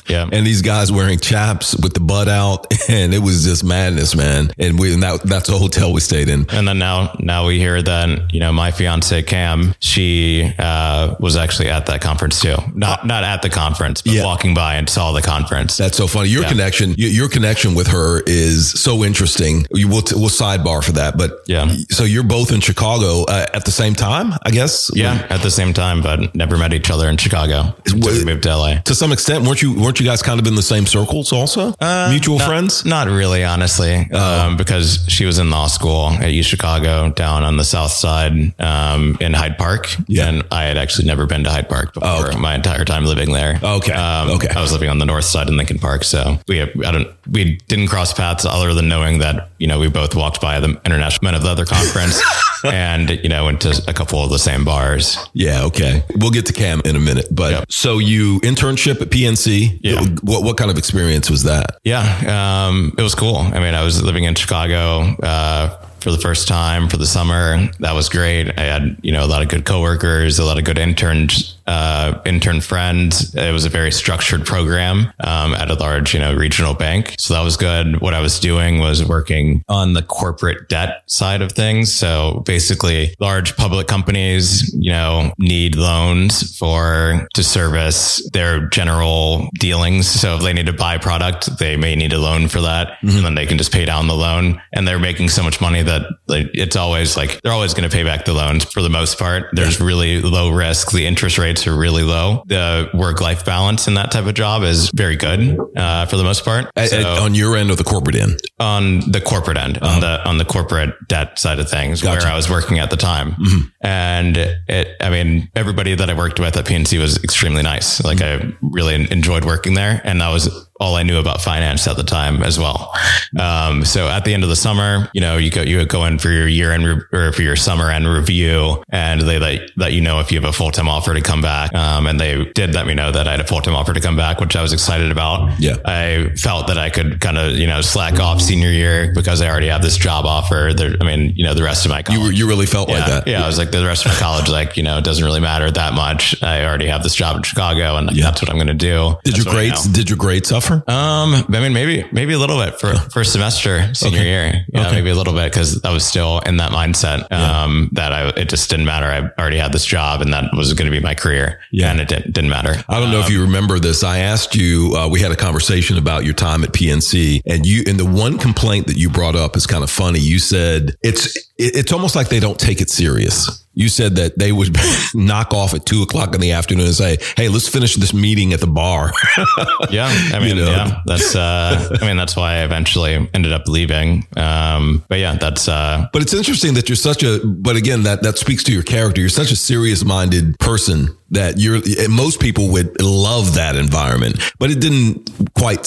Yeah. 0.08 0.28
and 0.32 0.46
these 0.46 0.62
guys 0.64 0.92
wearing 0.92 1.20
chaps 1.20 1.76
with 1.76 1.94
the 1.94 2.00
butt 2.00 2.28
out, 2.28 2.66
and 2.90 3.14
it 3.14 3.20
was 3.20 3.44
just 3.46 3.64
madness, 3.64 4.16
man. 4.16 4.52
And 4.58 4.78
we 4.80 4.94
and 4.94 5.04
that, 5.04 5.22
that's 5.24 5.48
the 5.50 5.58
hotel 5.58 5.94
we 5.94 6.02
stayed 6.02 6.28
in. 6.28 6.48
And 6.50 6.68
then 6.68 6.80
now, 6.80 7.16
now 7.20 7.46
we 7.48 7.60
hear 7.60 7.82
that 7.82 8.34
you 8.34 8.40
know 8.40 8.52
my 8.52 8.72
fiance 8.72 9.22
Cam, 9.24 9.76
she 9.80 10.52
uh, 10.58 11.16
was 11.20 11.38
actually 11.38 11.70
at 11.70 11.86
that 11.86 12.02
conference 12.02 12.42
too. 12.42 12.56
Not 12.74 13.06
not 13.06 13.24
at 13.24 13.42
the 13.44 13.50
conference, 13.50 14.02
but 14.02 14.14
Yeah. 14.14 14.26
walking 14.26 14.54
by 14.56 14.76
and 14.76 14.90
saw 14.90 15.12
the 15.12 15.22
conference. 15.22 15.78
That's 15.78 15.98
so 15.98 16.08
funny. 16.08 16.30
Your 16.30 16.44
Yeah. 16.44 16.50
connection, 16.50 16.96
your 16.98 17.30
connection 17.30 17.76
with 17.76 17.88
her 17.88 18.22
is 18.26 18.72
so 18.72 19.04
interesting. 19.04 19.66
You 19.76 19.88
will 19.88 20.04
we'll 20.14 20.30
sidebar 20.30 20.84
for 20.84 20.94
that, 20.94 21.18
but 21.18 21.42
Yeah. 21.48 21.68
So 21.92 22.04
you're 22.04 22.24
both 22.24 22.52
in 22.52 22.62
Chicago 22.62 23.24
uh, 23.26 23.46
at 23.54 23.66
the 23.66 23.72
same 23.72 23.94
time, 23.96 24.34
I 24.46 24.52
guess. 24.52 24.90
yeah, 24.94 25.26
at 25.30 25.42
the 25.42 25.52
same 25.52 25.74
time, 25.74 26.02
but 26.02 26.34
never 26.36 26.58
met 26.58 26.74
each 26.74 26.90
other 26.90 27.08
in 27.10 27.18
Chicago. 27.18 27.76
We 27.94 28.24
moved 28.26 28.44
to 28.44 28.56
LA. 28.58 28.76
To 28.86 28.96
some 28.96 29.12
extent, 29.12 29.46
weren't 29.46 29.62
you 29.62 29.74
weren't 29.80 30.00
you 30.00 30.06
guys 30.06 30.22
kind 30.22 30.40
of 30.40 30.48
in 30.48 30.56
the 30.56 30.62
same 30.64 30.86
circles 30.86 31.32
also? 31.34 31.74
Mutual 32.10 32.36
Uh, 32.36 32.40
Not- 32.40 32.48
friends. 32.48 32.86
Not 32.86 33.08
really, 33.08 33.44
honestly, 33.44 34.08
Oh. 34.12 34.40
um, 34.48 34.58
because 34.58 35.06
she 35.08 35.26
was 35.26 35.40
in 35.40 35.50
law 35.50 35.68
school 35.68 36.10
at 36.10 36.32
U 36.32 36.44
Chicago 36.44 37.10
down 37.12 37.44
on 37.44 37.58
the 37.58 37.64
south 37.64 37.92
side 37.92 38.54
um, 38.60 39.18
in 39.20 39.34
Hyde 39.34 39.58
Park. 39.58 39.96
Yeah. 40.08 40.28
And 40.28 40.44
I 40.52 40.64
had 40.64 40.78
actually 40.78 41.08
never 41.08 41.26
been 41.26 41.44
to 41.44 41.50
Hyde 41.52 41.70
Park 41.70 41.94
before 41.94 42.10
Oh, 42.10 42.28
okay. 42.28 42.38
my 42.38 42.56
entire 42.56 42.86
time 42.86 43.06
living 43.06 43.32
there. 43.34 43.60
Okay. 43.62 43.94
Um, 43.94 44.30
Okay. 44.32 44.48
I 44.56 44.62
was 44.62 44.72
living 44.72 44.90
on 44.90 45.00
the 45.00 45.06
north 45.06 45.26
side 45.26 45.48
in 45.50 45.58
Lincoln 45.58 45.80
Park. 45.80 46.04
So 46.04 46.40
we, 46.48 46.62
I 46.62 46.92
don't, 46.92 47.08
we 47.30 47.58
didn't 47.68 47.88
cross 47.88 48.14
paths 48.14 48.46
other 48.46 48.74
than 48.74 48.88
knowing 48.88 49.20
that, 49.20 49.50
you 49.60 49.65
know, 49.68 49.80
we 49.80 49.88
both 49.90 50.16
walked 50.16 50.42
by 50.42 50.60
the 50.60 50.80
International 50.86 51.26
Men 51.26 51.36
of 51.36 51.44
Leather 51.44 51.66
Conference 51.66 52.22
and, 52.64 53.10
you 53.10 53.30
know, 53.30 53.46
went 53.46 53.62
to 53.62 53.84
a 53.88 53.94
couple 53.94 54.24
of 54.24 54.30
the 54.30 54.40
same 54.40 54.64
bars. 54.66 55.18
Yeah, 55.34 55.64
okay. 55.66 56.04
We'll 56.16 56.32
get 56.32 56.46
to 56.48 56.54
Cam 56.54 56.82
in 56.86 56.96
a 56.96 57.00
minute. 57.00 57.28
But 57.32 57.52
Yep. 57.52 57.72
so 57.72 58.00
you 58.00 58.40
internship 58.42 59.02
at 59.02 59.10
PNC. 59.10 59.80
Yeah. 59.82 60.02
What 60.24 60.44
what 60.44 60.58
kind 60.58 60.72
of 60.72 60.78
experience 60.78 61.30
was 61.30 61.44
that? 61.44 61.78
Yeah, 61.84 62.68
um, 62.68 62.94
it 62.98 63.02
was 63.02 63.16
cool. 63.16 63.38
I 63.38 63.60
mean, 63.60 63.74
I 63.74 63.84
was 63.84 64.02
living 64.02 64.24
in 64.26 64.36
Chicago 64.36 65.02
uh, 65.24 65.78
for 66.00 66.12
the 66.12 66.18
first 66.18 66.48
time 66.48 66.88
for 66.90 66.98
the 66.98 67.06
summer. 67.06 67.68
That 67.80 67.94
was 67.94 68.10
great. 68.10 68.58
I 68.60 68.64
had 68.64 68.98
you 69.02 69.12
know 69.12 69.24
a 69.24 69.28
lot 69.28 69.42
of 69.42 69.48
good 69.50 69.66
coworkers, 69.66 70.40
a 70.40 70.44
lot 70.46 70.58
of 70.58 70.64
good 70.64 70.78
interns, 70.78 71.55
uh, 71.68 72.22
intern 72.26 72.62
friends. 72.62 73.34
It 73.36 73.52
was 73.52 73.66
a 73.66 73.70
very 73.70 73.92
structured 73.92 74.46
program 74.46 75.12
um, 75.20 75.54
at 75.54 75.70
a 75.70 75.76
large 75.76 76.14
you 76.14 76.20
know 76.20 76.34
regional 76.34 76.74
bank, 76.74 77.16
so 77.18 77.34
that 77.34 77.44
was 77.44 77.58
good. 77.58 78.02
What 78.02 78.14
I 78.14 78.22
was 78.22 78.40
doing 78.40 78.80
was 78.80 79.04
working 79.08 79.64
on 79.68 79.94
the 79.94 80.02
corporate 80.02 80.70
debt 80.70 81.04
side 81.08 81.42
of 81.42 81.52
things. 81.52 81.92
So 81.92 82.44
basically, 82.46 83.16
large 83.20 83.56
public 83.56 83.88
companies 83.88 84.74
you 84.74 84.92
know 84.92 85.34
need 85.38 85.76
loans 85.76 86.58
for 86.58 87.28
to 87.34 87.44
service 87.44 88.28
their 88.32 88.68
general 88.70 89.50
dealings. 89.60 90.08
So 90.08 90.36
if 90.36 90.44
they 90.44 90.54
need 90.54 90.68
to 90.68 90.74
buy 90.74 90.98
product, 90.98 91.58
they 91.58 91.78
may 91.78 91.96
need 91.96 92.14
a 92.14 92.20
loan 92.20 92.48
for 92.48 92.62
that, 92.62 92.98
and 93.02 93.26
then 93.26 93.36
they 93.36 93.46
can 93.46 93.58
just 93.58 93.72
pay 93.72 93.86
down 93.86 94.08
the 94.08 94.16
loan. 94.16 94.62
And 94.74 94.88
they're 94.88 95.00
making 95.00 95.30
so 95.30 95.44
much 95.44 95.62
money 95.62 95.84
that 95.84 96.04
like, 96.28 96.50
it's 96.54 96.76
always 96.76 97.18
like 97.18 97.42
they're 97.42 97.54
always 97.54 97.74
going 97.74 97.90
to 97.90 97.96
pay 97.96 98.04
back 98.04 98.26
the 98.26 98.34
loans 98.34 98.64
for 98.66 98.82
the 98.82 98.90
most 98.90 99.18
part. 99.18 99.50
There's 99.54 99.80
really 99.80 100.22
low 100.22 100.50
risk. 100.50 100.92
The 100.92 101.06
interest 101.06 101.38
rates 101.56 101.68
are 101.68 101.76
really 101.76 102.04
low. 102.04 102.44
The 102.48 102.90
work 102.94 103.22
life 103.22 103.46
balance 103.46 103.88
in 103.88 103.94
that 103.96 104.12
type 104.12 104.26
of 104.26 104.34
job 104.34 104.64
is 104.64 104.90
very 104.94 105.16
good 105.16 105.58
uh, 105.78 106.06
for 106.06 106.18
the 106.18 106.24
most 106.24 106.44
part. 106.44 106.70
At- 106.76 106.90
So- 106.90 106.98
at- 107.00 107.06
on 107.20 107.34
your 107.36 107.56
end 107.56 107.72
or 107.72 107.76
the 107.76 107.84
corporate 107.84 108.16
end? 108.16 108.40
On 108.60 109.00
the 109.12 109.20
corporate 109.22 109.58
end, 109.58 109.78
on 109.80 110.00
the 110.00 110.26
on 110.28 110.38
the 110.38 110.46
corporate 110.46 110.96
debt 111.08 111.38
side 111.38 111.60
of 111.60 111.70
things, 111.70 112.02
Gotcha. 112.02 112.24
where 112.26 112.34
I 112.34 112.36
was 112.36 112.50
working 112.50 112.80
at 112.80 112.90
the 112.90 112.98
time. 112.98 113.36
And 113.82 114.38
it, 114.38 114.96
I 115.02 115.10
mean, 115.10 115.50
everybody 115.56 115.94
that 115.96 116.10
I 116.10 116.14
worked 116.14 116.40
with 116.40 116.56
at 116.58 116.66
PNC 116.66 117.00
was 117.00 117.22
extremely 117.24 117.62
nice. 117.64 118.04
Like 118.04 118.22
I 118.22 118.54
really 118.62 118.96
enjoyed 119.12 119.46
working 119.46 119.74
there, 119.74 120.02
and 120.04 120.22
that 120.22 120.30
was 120.30 120.50
all 120.78 120.96
I 120.96 121.04
knew 121.04 121.20
about 121.20 121.40
finance 121.42 121.88
at 121.88 121.96
the 121.96 122.04
time 122.04 122.44
as 122.44 122.60
well. 122.60 122.94
Um, 123.40 123.86
so 123.86 124.10
at 124.10 124.26
the 124.26 124.34
end 124.34 124.44
of 124.44 124.50
the 124.50 124.58
summer, 124.58 125.10
you 125.14 125.22
know, 125.22 125.38
you 125.38 125.50
go 125.52 125.62
you 125.62 125.86
go 125.86 126.06
in 126.06 126.20
for 126.20 126.30
your 126.30 126.48
year 126.48 126.72
end 126.72 126.86
re- 126.86 127.02
or 127.14 127.32
for 127.32 127.42
your 127.44 127.56
summer 127.56 127.90
end 127.92 128.08
review, 128.08 128.84
and 128.90 129.22
they 129.22 129.40
let 129.40 129.70
let 129.78 129.94
you 129.94 130.02
know 130.02 130.20
if 130.20 130.32
you 130.32 130.40
have 130.40 130.50
a 130.50 130.54
full 130.54 130.72
time 130.72 130.88
offer 130.90 131.14
to 131.14 131.22
come 131.22 131.42
back. 131.42 131.74
Um, 131.74 132.08
and 132.08 132.20
they 132.20 132.46
did 132.54 132.74
let 132.74 132.88
me 132.88 132.94
know 132.94 133.12
that 133.12 133.28
I 133.28 133.32
had 133.32 133.40
a 133.42 133.48
full 133.48 133.62
time 133.62 133.76
offer 133.76 133.94
to 133.94 134.02
come 134.02 134.16
back, 134.18 134.40
which 134.40 134.56
I 134.56 134.62
was 134.62 134.74
excited 134.74 135.12
about. 135.12 135.60
Yeah. 135.60 135.76
I 135.86 136.32
felt 136.38 136.68
that 136.68 136.78
I 136.78 136.90
could 136.90 137.20
kind 137.22 137.38
of, 137.38 137.54
you 137.54 137.68
know, 137.68 137.82
slack 137.82 138.20
off 138.20 138.42
senior 138.46 138.70
year 138.72 139.12
because 139.14 139.42
I 139.42 139.50
already 139.50 139.68
have 139.68 139.82
this 139.82 139.98
job 139.98 140.26
offer. 140.26 140.72
There, 140.76 140.96
I 141.02 141.04
mean, 141.04 141.34
you 141.36 141.44
know, 141.44 141.54
the 141.54 141.64
rest 141.64 141.86
of 141.86 141.90
my 141.92 142.02
college. 142.04 142.20
You 142.20 142.26
were, 142.26 142.32
you 142.32 142.48
really 142.48 142.66
felt 142.66 142.90
yeah, 142.90 142.96
like 143.00 143.08
that. 143.08 143.28
yeah, 143.28 143.44
I 143.44 143.48
was 143.48 143.58
like 143.58 143.72
the 143.72 143.84
rest 143.86 144.06
of 144.06 144.12
my 144.14 144.18
college, 144.20 144.50
like 144.50 144.78
you 144.78 144.84
know, 144.84 144.98
it 144.98 145.04
doesn't 145.04 145.24
really 145.24 145.40
matter 145.40 145.70
that 145.72 145.94
much. 145.94 146.42
I 146.44 146.66
already 146.66 146.88
have 146.88 147.04
this 147.04 147.16
job 147.16 147.36
in 147.38 147.44
Chicago, 147.44 147.98
and 147.98 148.12
Yeah. 148.12 148.26
that's 148.26 148.42
what 148.42 148.50
I'm 148.50 148.58
going 148.58 148.68
to 148.68 148.74
do. 148.74 149.16
Did 149.24 149.34
That's 149.36 149.46
your 149.46 149.54
grades 149.54 149.88
did 149.88 150.10
your 150.10 150.18
grades 150.18 150.50
suffer? 150.50 150.76
Um, 150.88 151.34
I 151.36 151.46
mean, 151.50 151.74
maybe 151.74 152.06
maybe 152.12 152.34
a 152.34 152.40
little 152.40 152.58
bit 152.64 152.80
for 152.80 152.94
first 153.12 153.32
semester 153.32 153.94
senior 153.94 154.20
Okay. 154.20 154.28
year. 154.28 154.66
Yeah, 154.74 154.82
Okay. 154.88 154.96
maybe 154.96 155.10
a 155.10 155.16
little 155.16 155.34
bit 155.34 155.52
because 155.52 155.84
I 155.84 155.92
was 155.92 156.06
still 156.06 156.40
in 156.40 156.58
that 156.58 156.72
mindset. 156.72 157.32
Um, 157.32 157.90
that 157.94 158.12
I 158.14 158.28
it 158.30 158.50
just 158.50 158.70
didn't 158.70 158.86
matter. 158.86 159.06
I 159.08 159.42
already 159.42 159.58
had 159.58 159.72
this 159.74 159.86
job, 159.86 160.22
and 160.22 160.34
that 160.34 160.46
was 160.56 160.74
going 160.74 160.90
to 160.92 160.96
be 160.98 161.02
my 161.04 161.16
career. 161.16 161.60
Yeah. 161.72 161.92
and 161.92 162.00
it 162.00 162.08
didn't 162.08 162.34
didn't 162.34 162.50
matter. 162.50 162.76
I 162.90 163.00
don't 163.00 163.12
know 163.12 163.20
if 163.20 163.30
you 163.30 163.42
remember 163.42 163.80
this. 163.80 164.04
I 164.04 164.20
asked 164.20 164.56
you, 164.56 164.94
uh, 164.98 165.08
we 165.08 165.20
had 165.22 165.32
a 165.32 165.36
conversation 165.36 165.98
about 165.98 166.26
your 166.26 166.34
time 166.34 166.64
at 166.64 166.72
PNC 166.74 167.42
and 167.46 167.66
you, 167.66 167.84
and 167.88 168.00
the 168.00 168.06
one 168.06 168.35
complaint 168.40 168.88
that 168.88 168.98
you 168.98 169.10
brought 169.10 169.36
up 169.36 169.56
is 169.56 169.66
kind 169.68 169.84
of 169.84 169.90
funny. 169.90 170.20
You 170.20 170.40
said 170.40 170.96
it's, 171.02 171.38
it's 171.58 171.92
almost 171.92 172.16
like 172.16 172.30
they 172.30 172.40
don't 172.40 172.60
take 172.60 172.82
it 172.82 172.90
serious. 172.90 173.64
you 173.74 173.88
said 173.90 174.16
that 174.16 174.38
they 174.38 174.52
would 174.52 174.76
knock 175.14 175.54
off 175.54 175.74
at 175.74 175.86
two 175.86 176.02
o'clock 176.02 176.34
in 176.36 176.42
the 176.42 176.52
afternoon 176.52 176.86
and 176.88 176.96
say, 176.96 177.18
"Hey, 177.38 177.48
let's 177.50 177.68
finish 177.68 177.96
this 177.96 178.14
meeting 178.14 178.52
at 178.54 178.60
the 178.60 178.68
bar." 178.68 179.12
yeah, 179.90 180.08
I 180.34 180.40
mean, 180.44 180.58
know. 180.58 180.66
yeah, 180.70 181.02
that's. 181.06 181.36
Uh, 181.36 181.98
I 182.02 182.06
mean, 182.06 182.18
that's 182.18 182.36
why 182.36 182.56
I 182.56 182.64
eventually 182.64 183.14
ended 183.34 183.54
up 183.54 183.68
leaving. 183.68 184.26
Um, 184.36 185.04
but 185.08 185.20
yeah, 185.20 185.36
that's. 185.36 185.68
Uh, 185.68 186.08
But 186.14 186.22
it's 186.22 186.34
interesting 186.34 186.74
that 186.76 186.90
you're 186.90 186.96
such 186.98 187.24
a. 187.24 187.40
But 187.46 187.76
again, 187.78 188.04
that 188.04 188.22
that 188.24 188.38
speaks 188.38 188.64
to 188.66 188.74
your 188.74 188.84
character. 188.84 189.22
You're 189.22 189.30
such 189.30 189.52
a 189.52 189.56
serious 189.58 190.04
minded 190.04 190.58
person 190.60 191.16
that 191.36 191.60
you're. 191.60 191.80
Most 192.10 192.40
people 192.40 192.70
would 192.70 193.02
love 193.02 193.56
that 193.56 193.76
environment, 193.76 194.40
but 194.60 194.72
it 194.72 194.80
didn't 194.80 195.30
quite 195.56 195.80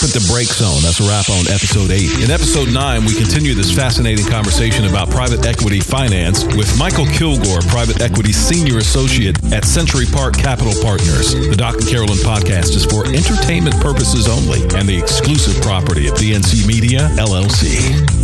put 0.00 0.10
the 0.12 0.24
brakes 0.30 0.62
on. 0.62 0.82
That's 0.82 1.00
a 1.00 1.06
wrap 1.06 1.28
on 1.30 1.46
episode 1.48 1.90
eight. 1.90 2.10
In 2.22 2.30
episode 2.30 2.72
nine, 2.72 3.04
we 3.04 3.14
continue 3.14 3.54
this 3.54 3.74
fascinating 3.74 4.26
conversation 4.26 4.86
about 4.86 5.10
private 5.10 5.44
equity 5.46 5.80
finance 5.80 6.44
with 6.56 6.68
Mykel 6.78 7.06
Kilgore, 7.14 7.62
private 7.68 8.00
equity 8.00 8.32
senior 8.32 8.78
associate 8.78 9.36
at 9.52 9.64
Century 9.64 10.06
Park 10.06 10.36
Capital 10.36 10.74
Partners. 10.82 11.34
The 11.34 11.56
Doc 11.56 11.74
and 11.80 11.88
Carolyn 11.88 12.18
podcast 12.26 12.76
is 12.76 12.84
for 12.84 13.06
entertainment 13.06 13.76
purposes 13.80 14.28
only 14.28 14.62
and 14.76 14.88
the 14.88 14.98
exclusive 14.98 15.60
property 15.62 16.08
of 16.08 16.14
DNC 16.14 16.66
Media 16.66 17.08
LLC. 17.16 18.19